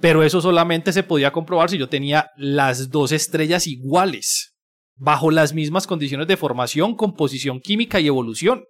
[0.01, 4.55] Pero eso solamente se podía comprobar si yo tenía las dos estrellas iguales,
[4.95, 8.63] bajo las mismas condiciones de formación, composición química y evolución.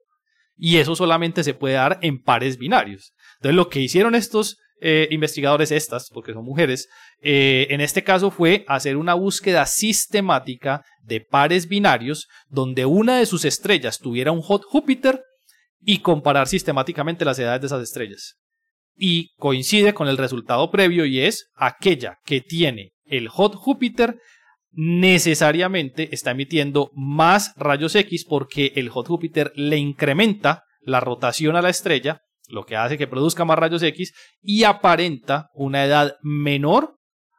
[0.58, 3.14] Y eso solamente se puede dar en pares binarios.
[3.36, 6.90] Entonces lo que hicieron estos eh, investigadores, estas, porque son mujeres,
[7.22, 13.26] eh, en este caso fue hacer una búsqueda sistemática de pares binarios donde una de
[13.26, 15.24] sus estrellas tuviera un hot Júpiter
[15.80, 18.42] y comparar sistemáticamente las edades de esas estrellas
[18.96, 24.18] y coincide con el resultado previo y es aquella que tiene el hot Júpiter
[24.72, 31.62] necesariamente está emitiendo más rayos X porque el hot Júpiter le incrementa la rotación a
[31.62, 36.96] la estrella, lo que hace que produzca más rayos X y aparenta una edad menor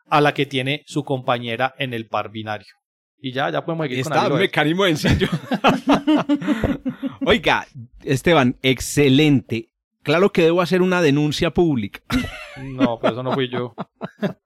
[0.06, 2.74] a la que tiene su compañera en el par binario.
[3.18, 5.28] Y ya, ya podemos seguir Está con el mecanismo sencillo.
[7.24, 7.66] Oiga,
[8.02, 9.71] Esteban, excelente.
[10.02, 12.00] Claro que debo hacer una denuncia pública.
[12.64, 13.74] No, pero eso no fui yo.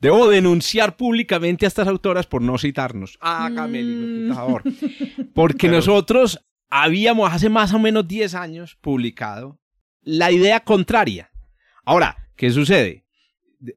[0.00, 3.18] Debo denunciar públicamente a estas autoras por no citarnos.
[3.20, 4.62] Ah, Cameli, por favor.
[5.34, 6.40] Porque nosotros
[6.70, 9.60] habíamos hace más o menos 10 años publicado
[10.02, 11.30] la idea contraria.
[11.84, 13.04] Ahora, ¿qué sucede?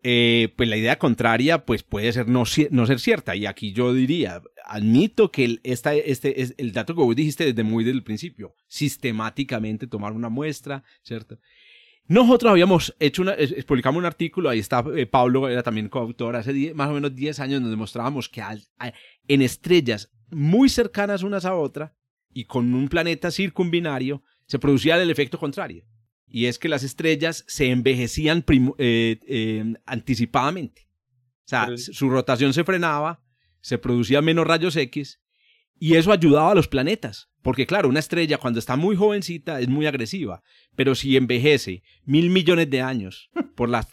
[0.02, 3.36] Eh, pues la idea contraria pues puede ser no, no ser cierta.
[3.36, 7.46] Y aquí yo diría, admito que el, esta, este es el dato que vos dijiste
[7.46, 11.40] desde muy del principio, sistemáticamente tomar una muestra, ¿cierto?
[12.06, 13.36] Nosotros habíamos hecho una,
[13.66, 17.40] publicamos un artículo, ahí está eh, Pablo, era también coautor, hace más o menos 10
[17.40, 18.44] años nos demostrábamos que
[19.28, 21.96] en estrellas muy cercanas unas a otra
[22.34, 25.86] y con un planeta circunbinario se producía el efecto contrario.
[26.28, 28.44] Y es que las estrellas se envejecían
[28.80, 30.90] eh, eh, anticipadamente.
[31.46, 33.24] O sea, su rotación se frenaba
[33.64, 35.22] se producía menos rayos X
[35.80, 37.30] y eso ayudaba a los planetas.
[37.42, 40.44] Porque claro, una estrella cuando está muy jovencita es muy agresiva,
[40.76, 43.88] pero si envejece mil millones de años por, las,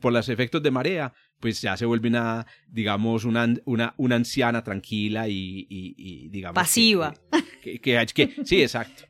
[0.00, 4.62] por los efectos de marea, pues ya se vuelve una, digamos, una, una, una anciana
[4.64, 6.54] tranquila y, digamos...
[6.54, 7.14] Pasiva.
[7.62, 9.04] que, sí, exacto.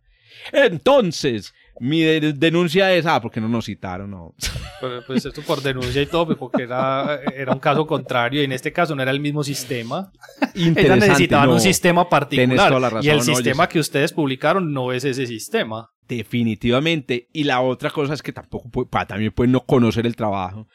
[0.52, 4.34] Entonces, mi denuncia es, ah, porque no nos citaron, no.
[4.80, 8.44] Pues, pues, esto por denuncia y todo, pues, porque era, era un caso contrario y
[8.44, 10.10] en este caso no era el mismo sistema.
[10.54, 15.90] Ellas necesitaban un sistema particular y el sistema que ustedes publicaron no es ese sistema.
[16.08, 17.28] Definitivamente.
[17.32, 20.66] Y la otra cosa es que tampoco puede, también pueden no conocer el trabajo.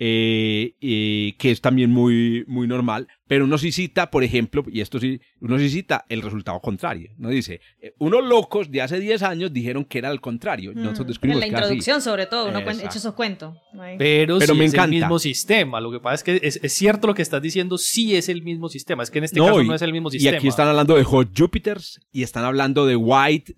[0.00, 4.80] Eh, eh, que es también muy, muy normal, pero uno sí cita, por ejemplo, y
[4.80, 7.10] esto sí, uno sí cita el resultado contrario.
[7.18, 10.72] No dice, eh, unos locos de hace 10 años dijeron que era al contrario.
[10.72, 10.88] Mm.
[11.22, 13.56] en la introducción, sobre todo, uno hecho esos cuentos.
[13.98, 15.80] Pero, pero es el mismo sistema.
[15.80, 18.68] Lo que pasa es que es, cierto lo que estás diciendo, sí es el mismo
[18.68, 19.02] sistema.
[19.02, 20.36] Es que en este caso no es el mismo sistema.
[20.36, 23.56] Y aquí están hablando de Hot Jupiters y están hablando de White,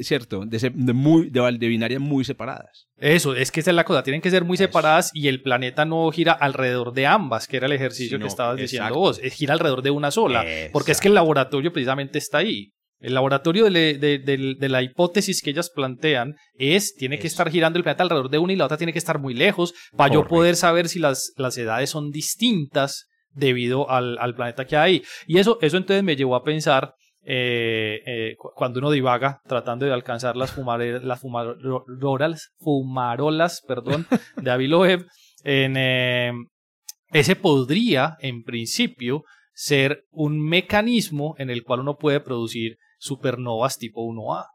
[0.00, 0.44] ¿cierto?
[0.44, 2.87] De, muy, de binarias muy separadas.
[3.00, 5.84] Eso, es que esa es la cosa, tienen que ser muy separadas y el planeta
[5.84, 9.54] no gira alrededor de ambas, que era el ejercicio que estabas diciendo vos, es gira
[9.54, 12.72] alrededor de una sola, porque es que el laboratorio precisamente está ahí.
[13.00, 18.02] El laboratorio de, la hipótesis que ellas plantean es, tiene que estar girando el planeta
[18.02, 20.88] alrededor de una y la otra tiene que estar muy lejos para yo poder saber
[20.88, 25.02] si las, las edades son distintas debido al, al, planeta que hay.
[25.28, 29.92] Y eso, eso entonces me llevó a pensar eh, eh, cuando uno divaga tratando de
[29.92, 34.06] alcanzar las, las fumarolas, fumarolas perdón,
[34.36, 35.06] de Aviloeb,
[35.44, 36.32] en, eh,
[37.10, 44.02] ese podría, en principio, ser un mecanismo en el cual uno puede producir supernovas tipo
[44.02, 44.46] 1A.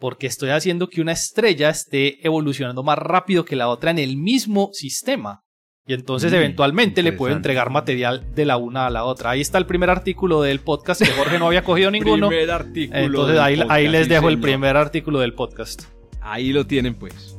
[0.00, 4.16] Porque estoy haciendo que una estrella esté evolucionando más rápido que la otra en el
[4.16, 5.42] mismo sistema.
[5.88, 9.30] Y entonces mm, eventualmente le puedo entregar material de la una a la otra.
[9.30, 12.28] Ahí está el primer artículo del podcast que Jorge no había cogido ninguno.
[12.28, 15.84] primer artículo entonces ahí, ahí les dejo el primer artículo del podcast.
[16.20, 17.38] Ahí lo tienen pues.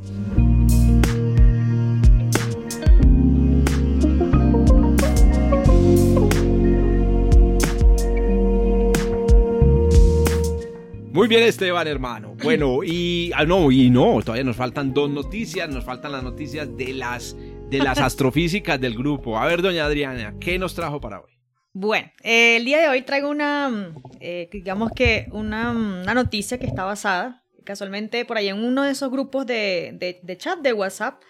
[11.12, 12.36] Muy bien, Esteban, hermano.
[12.42, 16.78] Bueno, y ah, no, y no, todavía nos faltan dos noticias, nos faltan las noticias
[16.78, 17.36] de las
[17.70, 19.38] de las astrofísicas del grupo.
[19.38, 21.32] A ver, doña Adriana, ¿qué nos trajo para hoy?
[21.74, 25.72] Bueno, eh, el día de hoy traigo una, eh, digamos que una,
[26.14, 30.60] noticia que está basada, casualmente por ahí en uno de esos grupos de, de, chat
[30.60, 31.22] de WhatsApp,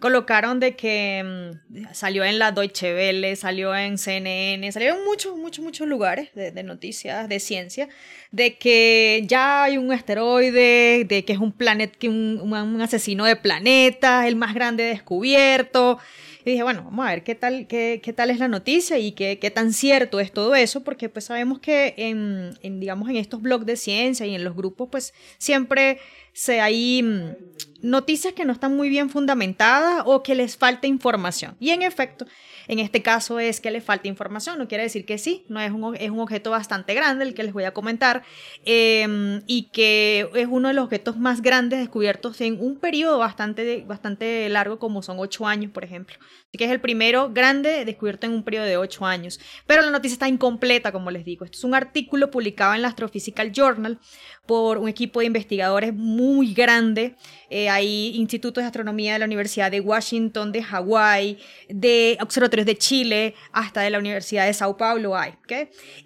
[0.00, 1.22] colocaron de que
[1.68, 6.34] mm, salió en la Deutsche Welle, salió en CNN, salió en muchos, muchos, muchos lugares
[6.34, 7.88] de, noticias de ciencia,
[8.32, 13.24] de que ya hay un asteroide, de que es un planeta, que un, un, asesino
[13.24, 15.98] de planetas, el más grande descubierto.
[16.44, 19.12] Y dije, bueno, vamos a ver qué tal, qué, qué tal es la noticia y
[19.12, 23.42] qué, qué, tan cierto es todo eso, porque pues sabemos que en, digamos, en estos
[23.42, 25.98] blogs de ciencia y en los grupos, pues siempre
[26.32, 27.34] se hay mm,
[27.82, 31.56] noticias que no están muy bien fundamentadas o que les falta información.
[31.60, 32.26] Y en efecto,
[32.68, 35.72] en este caso es que le falta información, no quiere decir que sí, no es
[35.72, 38.22] un, es un objeto bastante grande el que les voy a comentar
[38.64, 43.84] em, y que es uno de los objetos más grandes descubiertos en un periodo bastante,
[43.86, 46.16] bastante largo como son ocho años, por ejemplo.
[46.52, 49.38] Que es el primero grande descubierto en un periodo de ocho años.
[49.66, 51.44] Pero la noticia está incompleta, como les digo.
[51.44, 54.00] Esto es un artículo publicado en la Astrophysical Journal
[54.46, 57.14] por un equipo de investigadores muy grande.
[57.50, 61.38] Eh, hay institutos de astronomía de la Universidad de Washington, de Hawái,
[61.68, 65.34] de observatorios de Chile, hasta de la Universidad de Sao Paulo hay.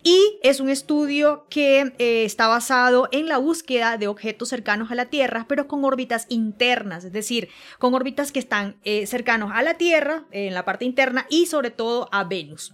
[0.03, 4.95] Y es un estudio que eh, está basado en la búsqueda de objetos cercanos a
[4.95, 9.63] la Tierra, pero con órbitas internas, es decir, con órbitas que están eh, cercanos a
[9.63, 12.73] la Tierra, en la parte interna, y sobre todo a Venus.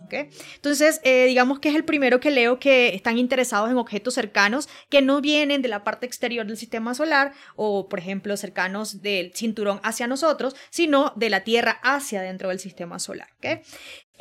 [0.55, 5.03] Entonces, digamos que es el primero que leo que están interesados en objetos cercanos que
[5.03, 8.60] no vienen de la parte exterior del sistema solar o, por ejemplo, cercanos
[9.03, 13.29] del cinturón hacia nosotros, sino de la Tierra hacia dentro del sistema solar.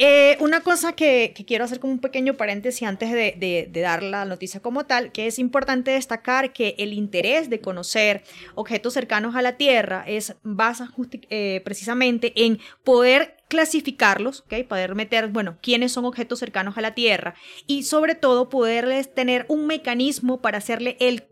[0.02, 4.62] Eh, una cosa que, quiero hacer como un pequeño paréntesis antes de, dar la noticia
[4.62, 8.24] como tal, que es importante destacar que el interés de conocer
[8.56, 10.90] objetos cercanos a la Tierra es basa
[11.30, 14.64] eh, precisamente en poder clasificarlos, ¿okay?
[14.64, 17.36] poder meter, bueno, quiénes son objetos cercanos a la Tierra
[17.68, 21.26] y sobre todo poderles tener un mecanismo para hacerle el,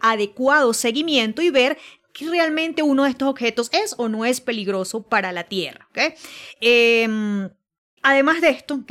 [0.00, 1.78] adecuado seguimiento y ver
[2.14, 5.88] que realmente uno de estos objetos es o no es peligroso para la Tierra.
[6.60, 7.50] Em,
[8.02, 8.82] además de esto.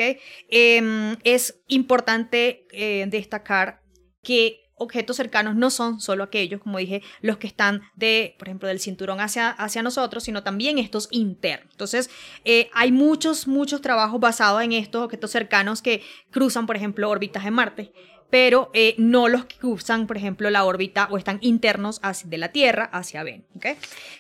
[0.50, 3.82] Em, es importante eh, destacar
[4.22, 8.68] que objetos cercanos no son solo aquellos, como dije, los que están de, por ejemplo,
[8.68, 11.70] del cinturón hacia, hacia nosotros, sino también estos internos.
[11.72, 12.10] Entonces,
[12.44, 17.46] eh, hay muchos, muchos trabajos basados en estos objetos cercanos que cruzan, por ejemplo, órbitas
[17.46, 17.94] de Marte
[18.34, 22.40] pero eh, no los que cruzan, por ejemplo, la órbita o están internos hacia, de
[22.40, 23.46] la Tierra hacia Venus.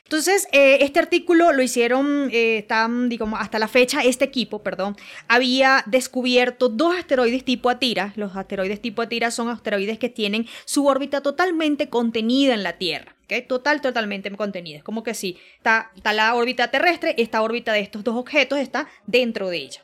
[0.04, 4.96] Entonces, eh, este artículo lo hicieron, eh, hasta la fecha, este equipo, perdón,
[5.28, 8.14] había descubierto dos asteroides tipo Atira.
[8.16, 13.13] Los asteroides tipo Atira son asteroides que tienen su órbita totalmente contenida en la Tierra.
[13.48, 14.78] Total, totalmente contenida.
[14.78, 18.88] Es como que sí, está, la órbita terrestre, esta órbita de estos dos objetos está
[19.08, 19.82] dentro de ella.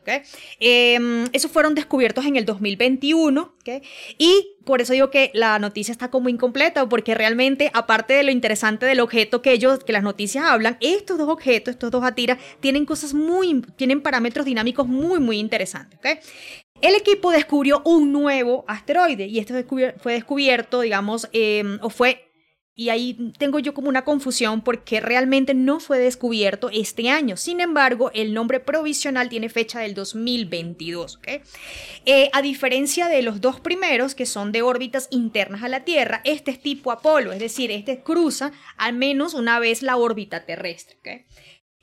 [0.60, 3.54] Em, esos fueron descubiertos en el 2021
[4.18, 8.32] y por eso digo que la noticia está como incompleta, porque realmente, aparte de lo
[8.32, 12.38] interesante del objeto que ellos, que las noticias hablan, estos dos objetos, estos dos atiras,
[12.60, 16.00] tienen cosas muy, tienen parámetros dinámicos muy, muy interesantes.
[16.82, 19.66] El equipo descubrió un nuevo asteroide y este
[19.98, 22.29] fue descubierto, digamos, em, o fue
[22.80, 27.36] y ahí tengo yo como una confusión porque realmente no fue descubierto este año.
[27.36, 31.20] Sin embargo, el nombre provisional tiene fecha del 2022.
[32.06, 36.22] Eh, a diferencia de los dos primeros, que son de órbitas internas a la Tierra,
[36.24, 41.26] este es tipo Apolo, es decir, este cruza al menos una vez la órbita terrestre.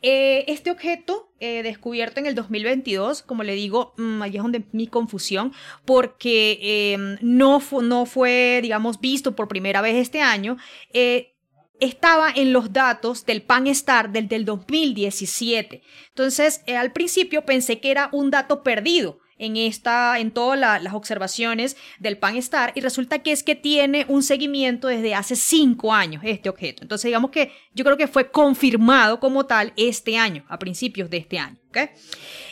[0.08, 4.62] Eh, este objeto eh, descubierto en el 2022, como le digo, mm, ahí es donde
[4.70, 5.52] mi confusión,
[5.84, 10.58] porque em, no, no fue, digamos, visto por primera vez este año.
[10.92, 11.34] Eh,
[11.80, 15.82] estaba en los datos del Pan-STAR del, del 2017.
[16.10, 21.76] Entonces, al principio pensé que era un dato perdido, en, esta, en todas las observaciones
[21.98, 26.48] del Pan-STAR y resulta que es que tiene un seguimiento desde hace cinco años este
[26.48, 26.82] objeto.
[26.82, 31.18] Entonces digamos que yo creo que fue confirmado como tal este año, a principios de
[31.18, 31.56] este año.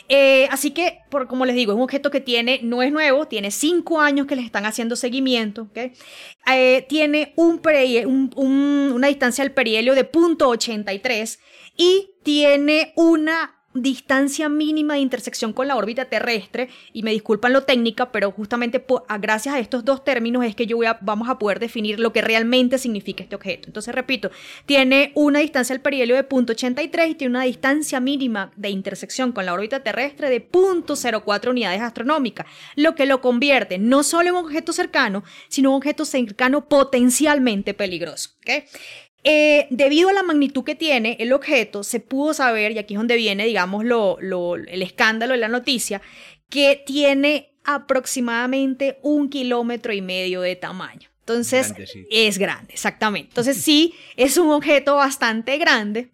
[0.07, 3.27] Eh, así que, por, como les digo, es un objeto que tiene, no es nuevo,
[3.27, 5.67] tiene cinco años que les están haciendo seguimiento.
[5.73, 11.39] Eh, tiene un, una distancia al perihelio de .83
[11.77, 17.63] y tiene una distancia mínima de intersección con la órbita terrestre, y me disculpan lo
[17.63, 18.83] técnica, pero justamente
[19.19, 22.13] gracias a estos dos términos es que yo voy a, vamos a poder definir lo
[22.13, 23.67] que realmente significa este objeto.
[23.67, 24.31] Entonces, repito,
[24.65, 29.45] tiene una distancia al perihelio de 0.83 y tiene una distancia mínima de intersección con
[29.45, 34.45] la órbita terrestre de 0.04 unidades astronómicas, lo que lo convierte no solo en un
[34.45, 38.31] objeto cercano, sino un objeto cercano potencialmente peligroso.
[38.39, 38.63] ¿okay?
[39.27, 42.99] Eh, debido a la magnitud que tiene el objeto, se pudo saber, y aquí es
[42.99, 45.99] donde viene, digamos, lo, el escándalo de la noticia,
[46.47, 51.09] que tiene aproximadamente un kilómetro y medio de tamaño.
[51.27, 51.73] Entonces,
[52.11, 53.29] es grande, exactamente.
[53.29, 56.07] Entonces, sí, es un objeto bastante grande.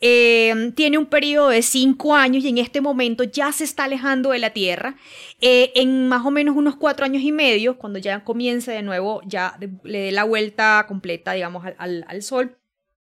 [0.00, 4.30] Eh, tiene un periodo de cinco años y en este momento ya se está alejando
[4.30, 4.94] de la Tierra.
[5.40, 9.20] Eh, en más o menos unos cuatro años y medio, cuando ya comience de nuevo,
[9.26, 12.56] ya le dé la vuelta completa, digamos, al, Sol.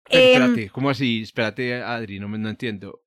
[0.08, 1.20] espérate, em, ¿cómo así?
[1.20, 3.02] Espérate, Adri, no, no entiendo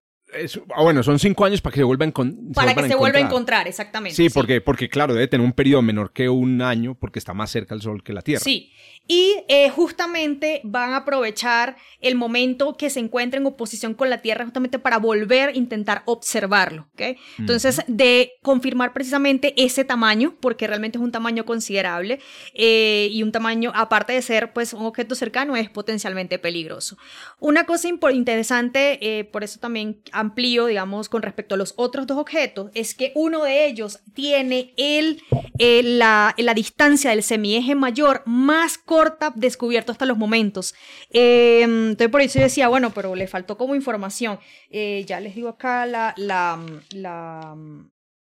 [0.76, 2.54] ah, bueno, son cinco años para que se vuelva a encontrar.
[2.54, 4.16] Para que se vuelva a encontrar, exactamente.
[4.16, 7.50] Sí, Porque, porque claro, debe tener un periodo menor que un año porque está más
[7.52, 8.44] cerca del Sol que la Tierra.
[8.44, 8.72] Sí.
[9.12, 14.22] Y eh, justamente van a aprovechar el momento que se encuentra en oposición con la
[14.22, 16.88] Tierra justamente para volver a intentar observarlo.
[16.94, 17.18] ¿okay?
[17.40, 22.20] Entonces, de confirmar precisamente ese tamaño, porque realmente es un tamaño considerable
[22.54, 26.96] eh, y un tamaño, aparte de ser pues un objeto cercano, es potencialmente peligroso.
[27.40, 32.20] Una cosa interesante, eh, por eso también amplío, digamos, con respecto a los otros dos
[32.20, 35.24] objetos, es que uno de ellos tiene el,
[35.58, 38.99] la, la distancia del semieje mayor más corta
[39.36, 40.74] descubierto hasta los momentos.
[41.10, 44.40] Em, entonces por eso yo decía, bueno, pero le faltó como información.
[44.70, 46.60] Eh, ya les digo acá la, la,
[46.92, 47.56] la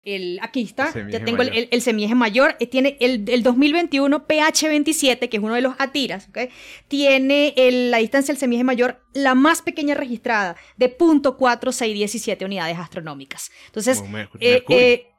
[0.04, 5.28] el, aquí está, ya tengo el, el, semieje mayor, eh, tiene el, el 2021 PH27,
[5.28, 6.48] que es uno de los ATIRAS, ¿okay?
[6.88, 7.52] tiene
[7.90, 13.50] la distancia del semieje mayor la más pequeña registrada, de .4617 unidades astronómicas.
[13.66, 14.02] Entonces,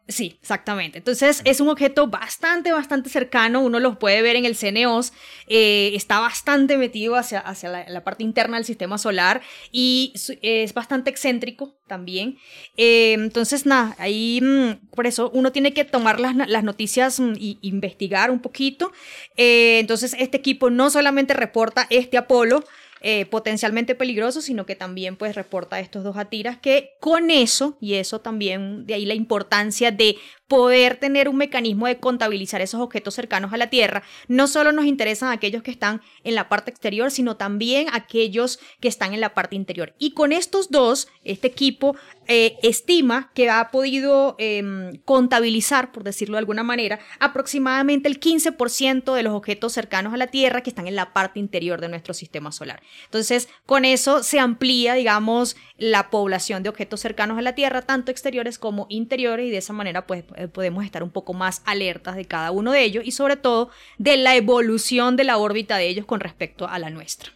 [0.10, 0.98] Sí, exactamente.
[0.98, 3.62] Entonces es un objeto bastante, bastante cercano.
[3.62, 5.14] Uno lo puede ver en el CNEOS.
[5.46, 9.42] Eh, está bastante metido hacia, hacia la, parte interna del sistema solar
[9.72, 12.40] y es bastante excéntrico también.
[12.76, 17.58] Eh, entonces, nada, ahí mm, por eso uno tiene que tomar las, las noticias e
[17.62, 18.92] investigar un poquito.
[19.38, 22.64] Eh, entonces, este equipo no solamente reporta este Apolo,
[23.02, 27.96] eh, potencialmente peligroso, sino que también pues reporta estos dos atiras que con eso, y
[27.96, 30.18] eso también de ahí la importancia de
[30.50, 34.86] poder tener un mecanismo de contabilizar esos objetos cercanos a la Tierra, no solo nos
[34.86, 39.36] interesan aquellos que están en la parte exterior, sino también aquellos que están en la
[39.36, 39.94] parte interior.
[40.00, 41.96] Y con estos dos, este equipo
[42.28, 49.14] eh, estima que ha podido em, contabilizar, por decirlo de alguna manera, aproximadamente el 15%
[49.14, 52.16] de los objetos cercanos a la Tierra que están en la parte interior de nuestro
[52.16, 52.82] sistema solar.
[53.06, 58.12] Entonces, con eso se amplía, digamos, la población de objetos cercanos a la Tierra, tanto
[58.12, 62.16] exteriores como interiores, y de esa manera, pues, eh, podemos estar un poco más alertas
[62.16, 65.88] de cada uno de ellos y sobre todo de la evolución de la órbita de
[65.88, 67.32] ellos con respecto a la nuestra.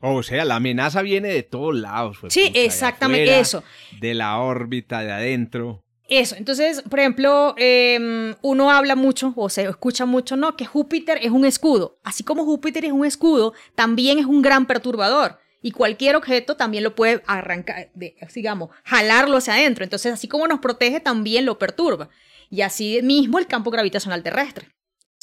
[0.00, 2.18] O sea, la amenaza viene de todos lados.
[2.20, 3.64] Pues, sí, exactamente eso.
[4.00, 5.83] De la órbita, de adentro.
[6.08, 10.56] Eso, entonces, por ejemplo, em, uno habla mucho o se escucha mucho, ¿no?
[10.56, 11.98] Que Júpiter es un escudo.
[12.04, 16.84] Así como Júpiter es un escudo, también es un gran perturbador y cualquier objeto también
[16.84, 17.90] lo puede arrancar,
[18.34, 19.82] digamos, jalarlo hacia adentro.
[19.82, 22.10] Entonces, así como nos protege, también lo perturba.
[22.50, 24.68] Y así mismo el campo gravitacional terrestre.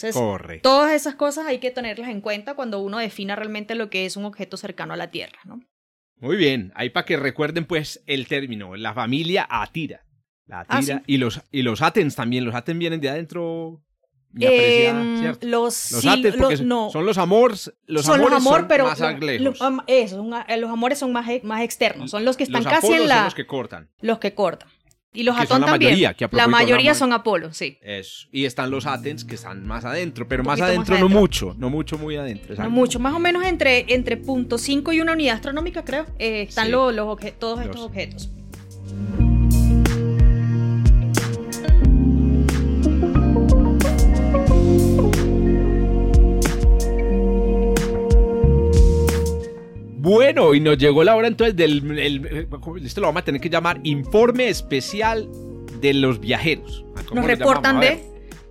[0.01, 4.07] Entonces, todas esas cosas hay que tenerlas en cuenta cuando uno defina realmente lo que
[4.07, 5.61] es un objeto cercano a la Tierra, ¿no?
[6.17, 10.05] Muy bien, ahí para que recuerden pues el término, la familia Atira.
[10.51, 13.81] La ah, y los y los Atens también, los Atens vienen de adentro
[14.39, 15.91] Em, los,
[16.63, 16.89] no.
[16.89, 19.01] son los amores, los son amores los amor, pero más
[19.87, 23.25] eso, eh, los amores son más, más externos, son los que están casi en la
[23.25, 23.89] los que cortan.
[23.99, 24.69] Los que cortan.
[25.13, 25.99] Y los Atón también.
[26.31, 27.77] la mayoría son Apolo, sí.
[27.81, 28.29] Eso.
[28.31, 31.97] Y están los Atens que están más adentro, pero más adentro, no mucho, no mucho
[31.97, 32.55] muy adentro.
[32.55, 36.43] No mucho, más o menos entre, entre punto .5 y una unidad astronómica, creo, eh,
[36.43, 38.31] están los, los todos estos objetos.
[50.01, 52.47] Bueno, y nos llegó la hora entonces del.
[52.83, 55.29] esto lo vamos a tener que llamar Informe Especial
[55.79, 56.83] de los Viajeros.
[57.13, 58.03] Nos reportan de.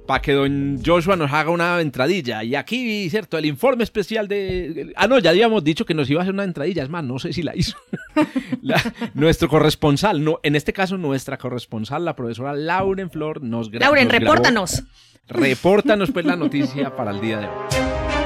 [0.07, 2.45] Para que don Joshua nos haga una entradilla.
[2.45, 3.37] Y aquí, ¿cierto?
[3.37, 4.93] El informe especial de.
[4.95, 6.85] Ah, no, ya habíamos dicho que nos iba a hacer una entradilla.
[6.85, 7.77] Es más, no sé si la hizo.
[9.15, 13.97] nuestro corresponsal, no, en este caso nuestra corresponsal, la profesora Lauren Flor, nos grabó.
[13.97, 14.85] Lauren, repórtanos.
[15.27, 18.20] Repórtanos, pues, la noticia para el día de hoy.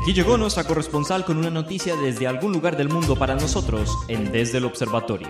[0.00, 4.30] Aquí llegó nuestra corresponsal con una noticia desde algún lugar del mundo para nosotros en
[4.30, 5.28] Desde el Observatorio.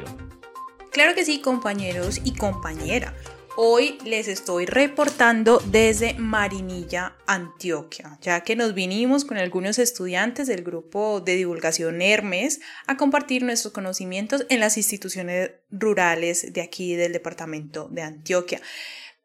[0.93, 3.15] Claro que sí, compañeros y compañera.
[3.57, 10.63] Hoy les estoy reportando desde Marinilla, Antioquia, ya que nos vinimos con algunos estudiantes del
[10.63, 17.15] grupo de divulgación Hermes a compartir nuestros conocimientos en las instituciones rurales de aquí del
[17.15, 18.61] departamento de Antioquia.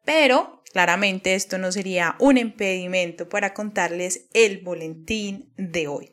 [0.06, 6.10] Pero claramente esto no sería un impedimento para contarles el boletín de hoy.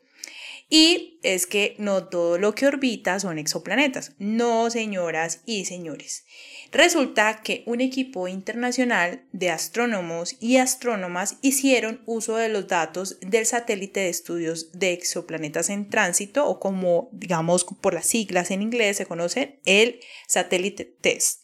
[0.70, 4.12] Y es que no todo lo que orbita son exoplanetas.
[4.18, 6.24] No, señoras y señores.
[6.70, 13.46] Resulta que un equipo internacional de astrónomos y astrónomas hicieron uso de los datos del
[13.46, 18.96] satélite de estudios de exoplanetas en tránsito o como digamos por las siglas en inglés
[18.96, 21.41] se conoce el satélite TESS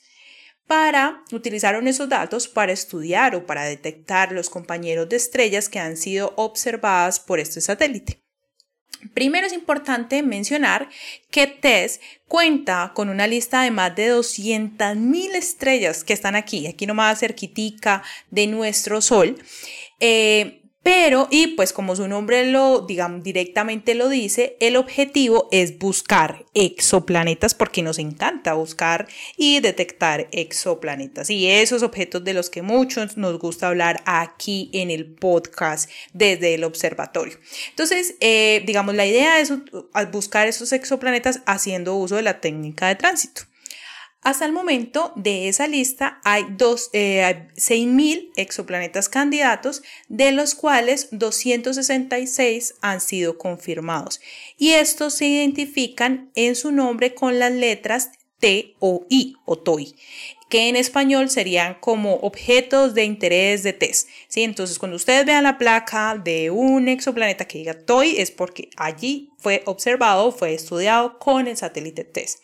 [0.68, 5.96] para utilizaron esos datos para estudiar o para detectar los compañeros de estrellas que han
[5.96, 8.22] sido observadas por este satélite.
[9.14, 10.88] Primero es importante mencionar
[11.30, 16.86] que TESS cuenta con una lista de más de 200.000 estrellas que están aquí, aquí
[16.86, 19.36] nomás cerquitica de nuestro Sol,
[20.00, 25.78] eh, pero, y pues como su nombre lo, digamos, directamente lo dice, el objetivo es
[25.78, 31.30] buscar exoplanetas porque nos encanta buscar y detectar exoplanetas.
[31.30, 36.54] Y esos objetos de los que muchos nos gusta hablar aquí en el podcast desde
[36.54, 37.38] el observatorio.
[37.70, 39.52] Entonces, eh, digamos, la idea es
[40.10, 43.42] buscar esos exoplanetas haciendo uso de la técnica de tránsito.
[44.22, 51.08] Hasta el momento de esa lista hay, dos, 6.000 eh, exoplanetas candidatos, de los cuales
[51.12, 54.20] 266 han sido confirmados.
[54.56, 58.10] Y estos se identifican en su nombre con las letras
[58.40, 59.94] T o I o TOI,
[60.48, 64.08] que en español serían como objetos de interés de test.
[64.28, 64.42] ¿sí?
[64.42, 69.30] Entonces, cuando ustedes vean la placa de un exoplaneta que diga TOI, es porque allí
[69.38, 72.38] fue observado, fue estudiado con el satélite TESS.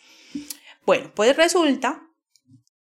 [0.85, 2.01] Bueno, pues resulta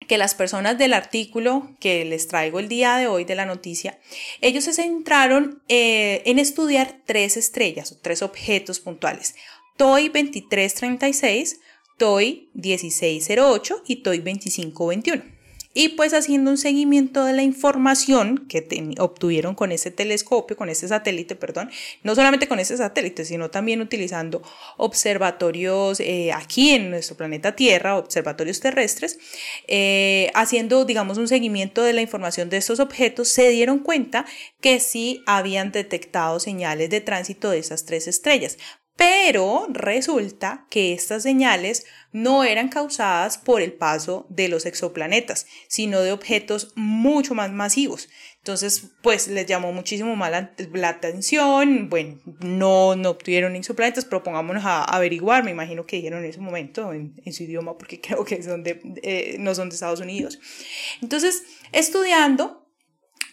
[0.08, 3.99] que las personas del artículo que les traigo el día de hoy de la noticia,
[4.41, 9.36] ellos se centraron eh, en estudiar tres estrellas, tres objetos puntuales,
[9.78, 11.60] TOI 2336,
[11.97, 15.32] TOI 1608 y TOI 2521
[15.74, 18.67] y pues haciendo un seguimiento de la información que
[18.99, 21.71] obtuvieron con ese telescopio, con ese satélite, perdón,
[22.03, 24.43] no solamente con ese satélite, sino también utilizando
[24.78, 29.17] observatorios eh, aquí en nuestro planeta Tierra, observatorios terrestres,
[29.67, 34.26] eh, haciendo, digamos, un seguimiento de la información de estos objetos, se dieron cuenta
[34.61, 38.57] que sí habían detectado señales de tránsito de esas tres estrellas.
[38.95, 45.99] Pero resulta que estas señales no eran causadas por el paso de los exoplanetas, sino
[46.01, 48.07] de objetos mucho más masivos.
[48.38, 51.89] Entonces, pues les llamó muchísimo más la, atención.
[51.89, 55.43] Bueno, no, no obtuvieron exoplanetas, pero pongámonos a, averiguar.
[55.43, 58.82] Me imagino que dijeron en ese momento en, su idioma, porque creo que son de,
[59.01, 60.39] eh, no son de Estados Unidos.
[61.01, 62.68] Entonces, estudiando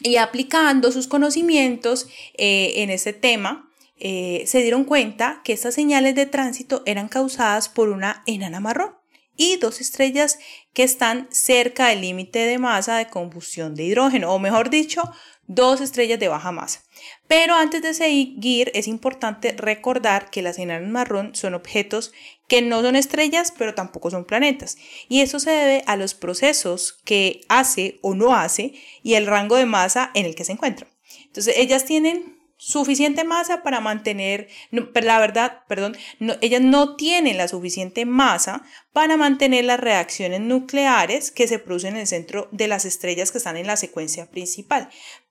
[0.01, 2.09] y aplicando sus conocimientos
[2.39, 3.70] eh, en ese tema,
[4.01, 8.95] eh, se dieron cuenta que estas señales de tránsito eran causadas por una enana marrón
[9.37, 10.39] y dos estrellas
[10.75, 15.03] que están cerca del límite de masa de combustión de hidrógeno, o mejor dicho,
[15.47, 16.83] dos estrellas de baja masa.
[17.27, 22.13] Pero antes de seguir, es importante recordar que las enanas marrón son objetos
[22.49, 24.77] que no son estrellas, pero tampoco son planetas.
[25.09, 29.57] Y eso se debe a los procesos que hace o no hace y el rango
[29.57, 30.91] de masa en el que se encuentran.
[31.25, 35.97] Entonces, ellas tienen suficiente masa para mantener, la verdad, perdón,
[36.43, 42.01] ellas no tienen la suficiente masa para mantener las reacciones nucleares que se producen en
[42.03, 44.91] el centro de las estrellas que están en la secuencia principal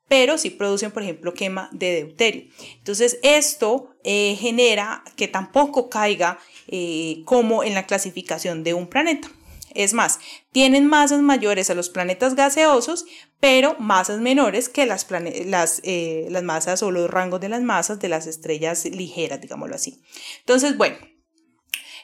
[0.09, 2.45] pero sí producen, por ejemplo, quema de deuterio.
[2.79, 9.29] Entonces, esto eh, genera que tampoco caiga eh, como en la clasificación de un planeta.
[9.73, 10.19] Es más,
[10.51, 13.05] tienen masas mayores a los planetas gaseosos,
[13.39, 15.07] pero masas menores que las,
[15.45, 19.75] las, eh, las masas o los rangos de las masas de las estrellas ligeras, digámoslo
[19.75, 20.01] así.
[20.39, 20.97] Entonces, bueno,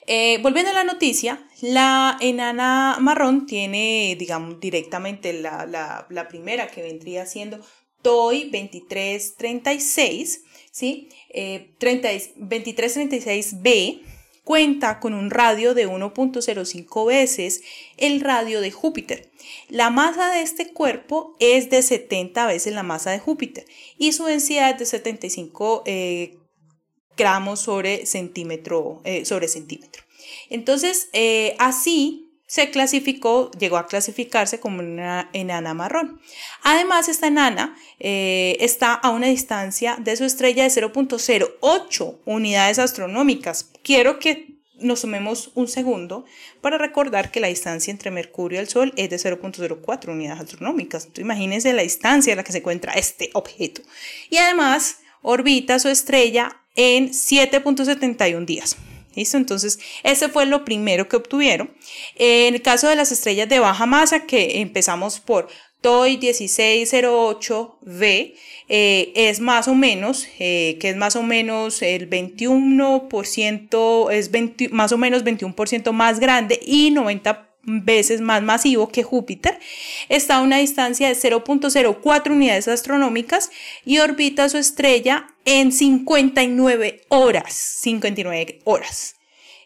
[0.08, 6.84] eh, volviendo a la noticia, la enana marrón tiene, digamos, directamente la, la, primera que
[6.84, 7.60] vendría siendo
[8.04, 11.10] TOI 2336, ¿sí?
[11.30, 14.02] Eh, 2336b
[14.46, 17.64] cuenta con un radio de 1.05 veces
[17.98, 19.30] el radio de Júpiter.
[19.68, 23.66] La masa de este cuerpo es de 70 veces la masa de Júpiter
[23.98, 26.38] y su densidad es de 75 eh,
[27.18, 30.04] gramos sobre centímetro, eh, sobre centímetro.
[30.50, 36.22] Entonces, eh, así se clasificó, llegó a clasificarse como una enana marrón.
[36.64, 43.72] Además, esta enana está a una distancia de su estrella de 0.08 unidades astronómicas.
[43.84, 46.26] Quiero que nos tomemos un segundo
[46.60, 51.08] para recordar que la distancia entre Mercurio y el Sol es de 0.04 unidades astronómicas.
[51.18, 53.82] Imagínense la distancia en la que se encuentra este objeto.
[54.30, 58.76] Y además, orbita su estrella en 7.71 días.
[59.16, 59.38] ¿Listo?
[59.38, 61.72] Entonces, ese fue lo primero que obtuvieron.
[62.16, 65.48] En el caso de las estrellas de baja masa, que empezamos por
[65.82, 68.34] TOI 1608b,
[68.68, 74.32] eh, es más o menos, eh, que es más o menos el 21%, es
[74.72, 79.60] más o menos 21% más grande y 90 veces más masivo que Júpiter,
[80.10, 83.52] está a una distancia de 0.04 unidades astronómicas
[83.84, 89.16] y orbita su estrella en 59 horas, 59 horas.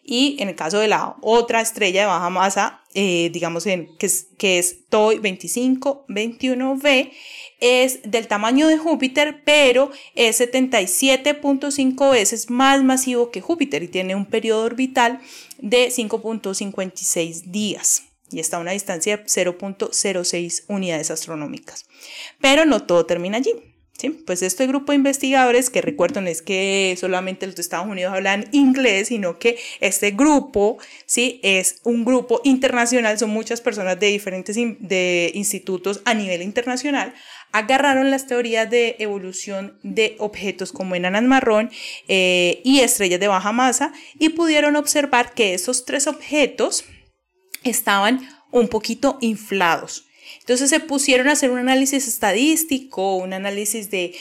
[0.04, 4.28] Y en el caso de la otra estrella de baja masa, eh, digamos que, es,
[4.38, 7.12] que es TOI 2521b,
[7.60, 14.16] es del tamaño de Júpiter, pero es 77.5 veces más masivo que Júpiter y tiene
[14.16, 15.20] un periodo orbital
[15.60, 21.86] de 5.56 días y está a una distancia de 0.06 unidades astronómicas.
[22.40, 23.52] Pero no todo termina allí.
[24.00, 24.12] ¿Sí?
[24.12, 28.48] Pues este grupo de investigadores, que recuerden es que solamente los de Estados Unidos hablan
[28.54, 31.42] inglés, sino que este grupo ¿sí?
[31.44, 37.14] es un grupo internacional, son muchas personas de diferentes de institutos a nivel internacional,
[37.52, 41.70] agarraron las teorías de evolución de objetos como enanas marrón
[42.08, 46.86] eh, y estrellas de baja masa y pudieron observar que esos tres objetos
[47.66, 48.22] estaban
[48.52, 50.06] un poquito inflados.
[50.50, 54.16] Entonces se pusieron a hacer un análisis estadístico, un análisis de,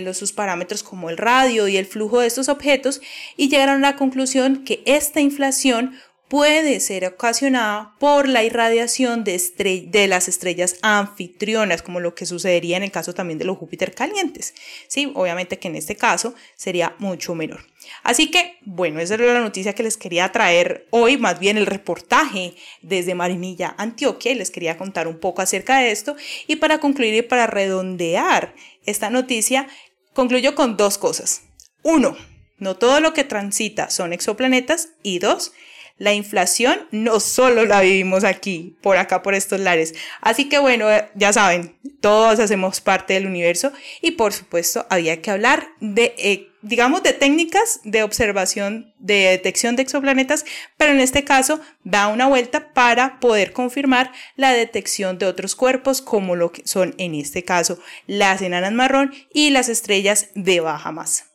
[0.00, 3.02] los, sus parámetros como el radio y el flujo de estos objetos
[3.36, 5.94] y llegaron a la conclusión que esta inflación
[6.34, 9.40] puede ser ocasionada por la irradiación de,
[9.88, 13.94] de, las estrellas anfitrionas, como lo que sucedería en el caso también de los Júpiter
[13.94, 14.52] calientes.
[14.88, 17.60] Sí, obviamente que en este caso sería mucho menor.
[18.02, 21.66] Así que, bueno, esa era la noticia que les quería traer hoy, más bien el
[21.66, 26.16] reportaje desde Marinilla, Antioquia, y les quería contar un poco acerca de esto.
[26.48, 28.56] Y para concluir y para redondear
[28.86, 29.68] esta noticia,
[30.14, 31.42] concluyo con dos cosas.
[31.84, 32.16] Uno,
[32.58, 34.88] no todo lo que transita son exoplanetas.
[35.04, 35.52] Y dos,
[35.96, 39.94] la inflación no solo la vivimos aquí, por acá, por estos lares.
[40.20, 45.30] Así que bueno, ya saben, todos hacemos parte del universo y por supuesto había que
[45.30, 50.44] hablar de, eh, digamos, de técnicas de observación, de detección de exoplanetas,
[50.76, 56.02] pero en este caso da una vuelta para poder confirmar la detección de otros cuerpos
[56.02, 60.90] como lo que son en este caso las enanas marrón y las estrellas de baja
[60.90, 61.33] masa.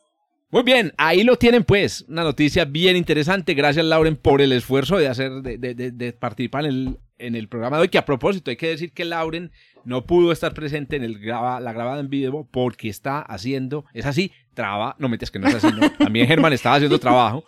[0.52, 3.54] Muy bien, ahí lo tienen pues, una noticia bien interesante.
[3.54, 7.76] Gracias Lauren por el esfuerzo de hacer, de, de, participar en el, en el, programa
[7.76, 9.52] de hoy, que a propósito hay que decir que Lauren
[9.84, 14.06] no pudo estar presente en el graba, la grabada en vivo porque está haciendo, es
[14.06, 15.88] así, traba, no metes que no es así, no.
[15.98, 17.44] También Germán estaba haciendo trabajo,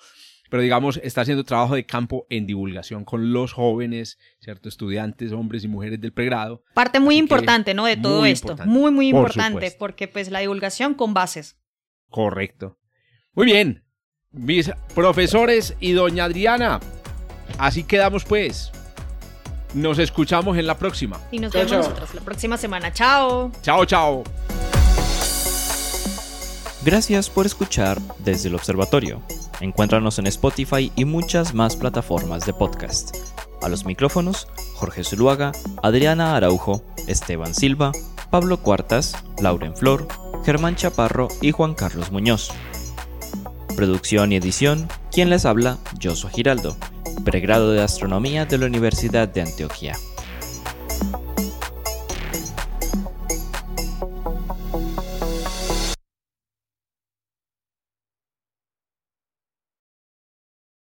[0.49, 4.69] pero digamos, está haciendo trabajo de campo en divulgación con los jóvenes, ¿cierto?
[4.69, 6.63] Estudiantes, hombres y mujeres del pregrado.
[6.73, 7.85] Parte muy importante, ¿no?
[7.85, 11.57] De todo esto, muy, muy importante, porque pues la divulgación con bases.
[12.09, 12.79] Correcto.
[13.35, 13.83] Muy bien,
[14.31, 16.81] mis profesores y doña Adriana.
[17.57, 18.71] Así quedamos pues.
[19.73, 21.19] Nos escuchamos en la próxima.
[21.31, 22.93] Y nos vemos nosotros la próxima semana.
[22.93, 23.51] Chao.
[23.63, 24.23] Chao, chao.
[26.85, 29.23] Gracias por escuchar desde el observatorio.
[29.61, 33.17] Encuéntranos en Spotify y muchas más plataformas de podcast.
[33.63, 35.53] A los micrófonos, Jorge Zuluaga,
[35.83, 37.93] Adriana Araujo, Esteban Silva,
[38.31, 40.07] Pablo Cuartas, Lauren Flor,
[40.45, 42.53] Germán Chaparro y Juan Carlos Muñoz.
[43.77, 46.77] Producción y edición, quien les habla, Josué Giraldo,
[47.25, 49.97] pregrado de Astronomía de la Universidad de Antioquia.